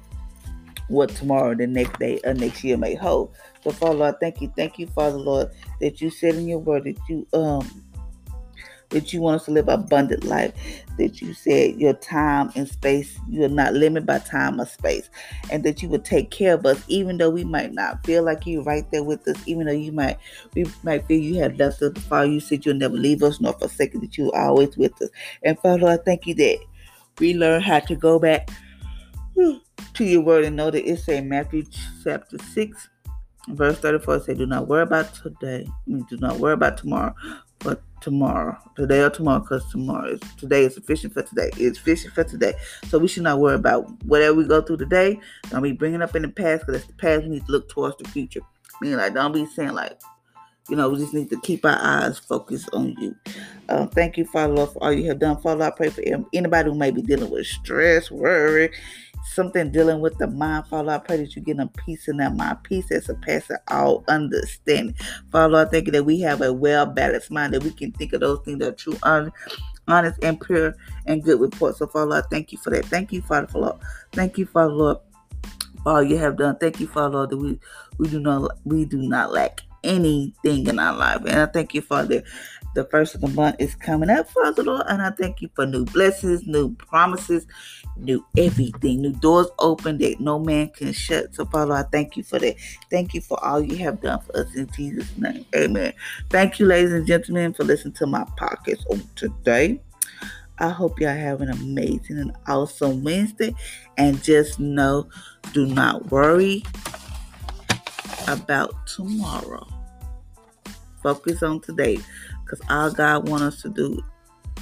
what 0.87 1.09
tomorrow, 1.09 1.53
the 1.53 1.67
next 1.67 1.99
day, 1.99 2.19
or 2.23 2.33
next 2.33 2.63
year 2.63 2.77
may 2.77 2.95
hold. 2.95 3.35
So, 3.63 3.71
Father 3.71 3.95
Lord, 3.95 4.15
thank 4.21 4.41
you, 4.41 4.51
thank 4.55 4.79
you, 4.79 4.87
Father 4.87 5.17
Lord, 5.17 5.49
that 5.81 5.99
you 5.99 6.09
said 6.09 6.35
in 6.35 6.47
your 6.47 6.59
word 6.59 6.85
that 6.85 6.97
you 7.09 7.27
um 7.33 7.83
that 8.89 9.11
you 9.11 9.21
want 9.21 9.41
us 9.41 9.45
to 9.45 9.51
live 9.51 9.67
an 9.67 9.79
abundant 9.79 10.23
life, 10.23 10.53
that 10.97 11.21
you 11.21 11.33
said 11.33 11.75
your 11.79 11.93
time 11.93 12.51
and 12.55 12.67
space, 12.67 13.19
you 13.27 13.43
are 13.43 13.49
not 13.49 13.73
limited 13.73 14.05
by 14.05 14.19
time 14.19 14.61
or 14.61 14.65
space, 14.65 15.09
and 15.51 15.63
that 15.63 15.81
you 15.81 15.89
would 15.89 16.05
take 16.05 16.31
care 16.31 16.53
of 16.53 16.65
us, 16.65 16.81
even 16.87 17.17
though 17.17 17.29
we 17.29 17.43
might 17.43 17.73
not 17.73 18.05
feel 18.05 18.23
like 18.23 18.45
you 18.45 18.61
right 18.61 18.89
there 18.91 19.03
with 19.03 19.27
us, 19.27 19.37
even 19.45 19.65
though 19.67 19.73
you 19.73 19.91
might 19.91 20.17
we 20.55 20.65
might 20.83 21.05
feel 21.05 21.19
you 21.19 21.35
have 21.35 21.57
left 21.57 21.81
us 21.81 21.91
before. 21.91 22.25
You 22.25 22.39
said 22.39 22.65
you'll 22.65 22.75
never 22.75 22.95
leave 22.95 23.23
us 23.23 23.41
nor 23.41 23.53
forsake 23.53 23.95
us, 23.95 24.01
that 24.01 24.17
you 24.17 24.31
are 24.31 24.47
always 24.47 24.77
with 24.77 25.01
us. 25.01 25.09
And 25.43 25.59
Father, 25.59 25.87
I 25.87 25.97
thank 25.97 26.25
you 26.25 26.33
that 26.35 26.59
we 27.19 27.33
learn 27.33 27.61
how 27.61 27.79
to 27.79 27.95
go 27.95 28.19
back 28.19 28.49
to 29.35 30.05
your 30.05 30.21
word 30.21 30.45
and 30.45 30.55
know 30.55 30.71
that 30.71 30.89
it's 30.89 31.07
in 31.07 31.29
Matthew 31.29 31.63
chapter 32.03 32.37
6 32.37 32.89
verse 33.49 33.79
34 33.79 34.19
say 34.19 34.33
do 34.33 34.45
not 34.45 34.67
worry 34.67 34.83
about 34.83 35.13
today 35.15 35.65
do 35.87 36.17
not 36.17 36.37
worry 36.37 36.53
about 36.53 36.77
tomorrow 36.77 37.15
but 37.59 37.81
tomorrow, 38.01 38.57
today 38.75 39.01
or 39.01 39.09
tomorrow, 39.09 39.39
because 39.39 39.69
tomorrow 39.71 40.09
is 40.09 40.21
today 40.37 40.65
is 40.65 40.75
sufficient 40.75 41.13
for 41.13 41.23
today. 41.23 41.49
It's 41.57 41.77
sufficient 41.77 42.13
for 42.13 42.23
today. 42.23 42.53
So 42.87 42.99
we 42.99 43.07
should 43.07 43.23
not 43.23 43.39
worry 43.39 43.55
about 43.55 44.03
whatever 44.03 44.35
we 44.35 44.45
go 44.45 44.61
through 44.61 44.77
today. 44.77 45.19
Don't 45.49 45.63
be 45.63 45.71
bringing 45.71 46.01
up 46.01 46.15
in 46.15 46.21
the 46.21 46.29
past 46.29 46.65
because 46.65 46.81
it's 46.81 46.87
the 46.87 46.93
past. 46.93 47.23
We 47.23 47.29
need 47.29 47.45
to 47.45 47.51
look 47.51 47.69
towards 47.69 47.97
the 47.97 48.07
future. 48.09 48.41
Meaning, 48.81 48.97
like, 48.97 49.13
don't 49.13 49.31
be 49.31 49.45
saying 49.45 49.73
like, 49.73 49.99
you 50.69 50.75
know, 50.75 50.89
we 50.89 50.97
just 50.97 51.13
need 51.13 51.29
to 51.29 51.39
keep 51.41 51.65
our 51.65 51.77
eyes 51.79 52.19
focused 52.19 52.69
on 52.73 52.93
you. 52.99 53.15
Uh, 53.69 53.85
thank 53.87 54.17
you, 54.17 54.25
Father 54.25 54.53
Lord, 54.53 54.69
for 54.71 54.83
all 54.83 54.93
you 54.93 55.07
have 55.07 55.19
done. 55.19 55.37
Father, 55.37 55.63
I 55.65 55.71
pray 55.71 55.89
for 55.89 56.03
anybody 56.33 56.69
who 56.69 56.77
may 56.77 56.91
be 56.91 57.01
dealing 57.01 57.29
with 57.29 57.47
stress, 57.47 58.11
worry, 58.11 58.71
something 59.33 59.71
dealing 59.71 59.99
with 59.99 60.17
the 60.17 60.27
mind, 60.27 60.67
Father, 60.67 60.91
I 60.91 60.97
pray 60.99 61.17
that 61.17 61.35
you 61.35 61.41
get 61.41 61.59
a 61.59 61.67
peace 61.67 62.07
in 62.07 62.17
that 62.17 62.35
mind, 62.35 62.63
peace 62.63 62.89
that 62.89 63.03
surpasses 63.03 63.57
all 63.69 64.03
understanding. 64.07 64.95
Father, 65.31 65.57
I 65.57 65.65
thank 65.65 65.85
you 65.85 65.91
that 65.93 66.03
we 66.05 66.19
have 66.21 66.41
a 66.41 66.51
well 66.53 66.85
balanced 66.85 67.31
mind, 67.31 67.53
that 67.53 67.63
we 67.63 67.71
can 67.71 67.91
think 67.91 68.13
of 68.13 68.21
those 68.21 68.39
things 68.45 68.59
that 68.59 68.69
are 68.69 68.71
true, 68.73 68.97
honest, 69.87 70.19
and 70.23 70.39
pure, 70.39 70.75
and 71.05 71.23
good 71.23 71.39
report. 71.39 71.77
So, 71.77 71.87
Father, 71.87 72.15
I 72.15 72.21
thank 72.29 72.51
you 72.51 72.57
for 72.57 72.69
that. 72.71 72.85
Thank 72.85 73.11
you, 73.11 73.21
Father, 73.21 73.47
for 73.47 73.59
Lord. 73.59 73.77
Thank 74.13 74.37
you, 74.37 74.45
Father, 74.45 74.73
Lord, 74.73 74.97
for 75.83 75.93
all 75.93 76.03
you 76.03 76.17
have 76.17 76.37
done. 76.37 76.57
Thank 76.57 76.79
you, 76.79 76.87
Father, 76.87 77.15
Lord, 77.17 77.29
that 77.31 77.37
we 77.37 77.59
we 77.97 78.09
do 78.09 78.19
not 78.19 78.57
we 78.65 78.85
do 78.85 78.97
not 78.97 79.31
lack 79.31 79.61
anything 79.83 80.67
in 80.67 80.79
our 80.79 80.95
life. 80.95 81.21
And 81.25 81.41
I 81.41 81.45
thank 81.45 81.73
you, 81.73 81.81
Father, 81.81 82.23
the 82.77 82.85
first 82.85 83.15
of 83.15 83.21
the 83.21 83.27
month 83.29 83.55
is 83.57 83.73
coming 83.73 84.07
up, 84.07 84.29
Father 84.29 84.61
Lord, 84.61 84.83
and 84.87 85.01
I 85.01 85.09
thank 85.09 85.41
you 85.41 85.49
for 85.55 85.65
new 85.65 85.83
blessings, 85.83 86.45
new 86.45 86.75
promises, 86.75 87.47
new 87.95 88.23
everything, 88.37 89.01
new 89.01 89.13
doors 89.13 89.47
open 89.57 89.97
that 89.97 90.19
no 90.19 90.37
man 90.37 90.69
can 90.69 90.93
shut. 90.93 91.33
So, 91.33 91.45
Father, 91.45 91.73
I 91.73 91.81
thank 91.91 92.15
you 92.15 92.21
for 92.21 92.37
that. 92.37 92.55
Thank 92.91 93.15
you 93.15 93.21
for 93.21 93.43
all 93.43 93.59
you 93.59 93.77
have 93.77 93.99
done 93.99 94.19
for 94.19 94.37
us 94.37 94.55
in 94.55 94.69
Jesus' 94.69 95.09
name. 95.17 95.43
Amen. 95.55 95.91
Thank 96.29 96.59
you, 96.59 96.67
ladies 96.67 96.93
and 96.93 97.07
gentlemen, 97.07 97.55
for 97.55 97.63
listening 97.63 97.95
to 97.95 98.05
my 98.05 98.25
podcast 98.39 98.85
on 98.91 99.01
today. 99.15 99.81
I 100.59 100.69
hope 100.69 100.99
y'all 100.99 101.15
have 101.15 101.41
an 101.41 101.49
amazing 101.49 102.19
and 102.19 102.31
awesome 102.45 103.03
Wednesday. 103.03 103.55
And 103.97 104.23
just 104.23 104.59
know, 104.59 105.09
do 105.51 105.65
not 105.65 106.11
worry 106.11 106.63
about 108.27 108.85
tomorrow. 108.85 109.67
Focus 111.01 111.41
on 111.41 111.61
today. 111.61 111.97
Because 112.47 112.61
all 112.69 112.91
God 112.91 113.27
wants 113.27 113.57
us 113.57 113.61
to 113.63 113.69
do 113.69 114.01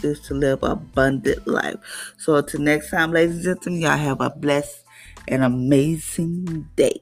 is 0.03 0.19
to 0.21 0.33
live 0.33 0.63
abundant 0.63 1.45
life. 1.47 1.75
So 2.17 2.35
until 2.35 2.61
next 2.61 2.89
time, 2.89 3.11
ladies 3.11 3.35
and 3.35 3.43
gentlemen, 3.43 3.81
y'all 3.81 3.97
have 3.97 4.21
a 4.21 4.29
blessed 4.29 4.83
and 5.27 5.43
amazing 5.43 6.67
day. 6.75 7.01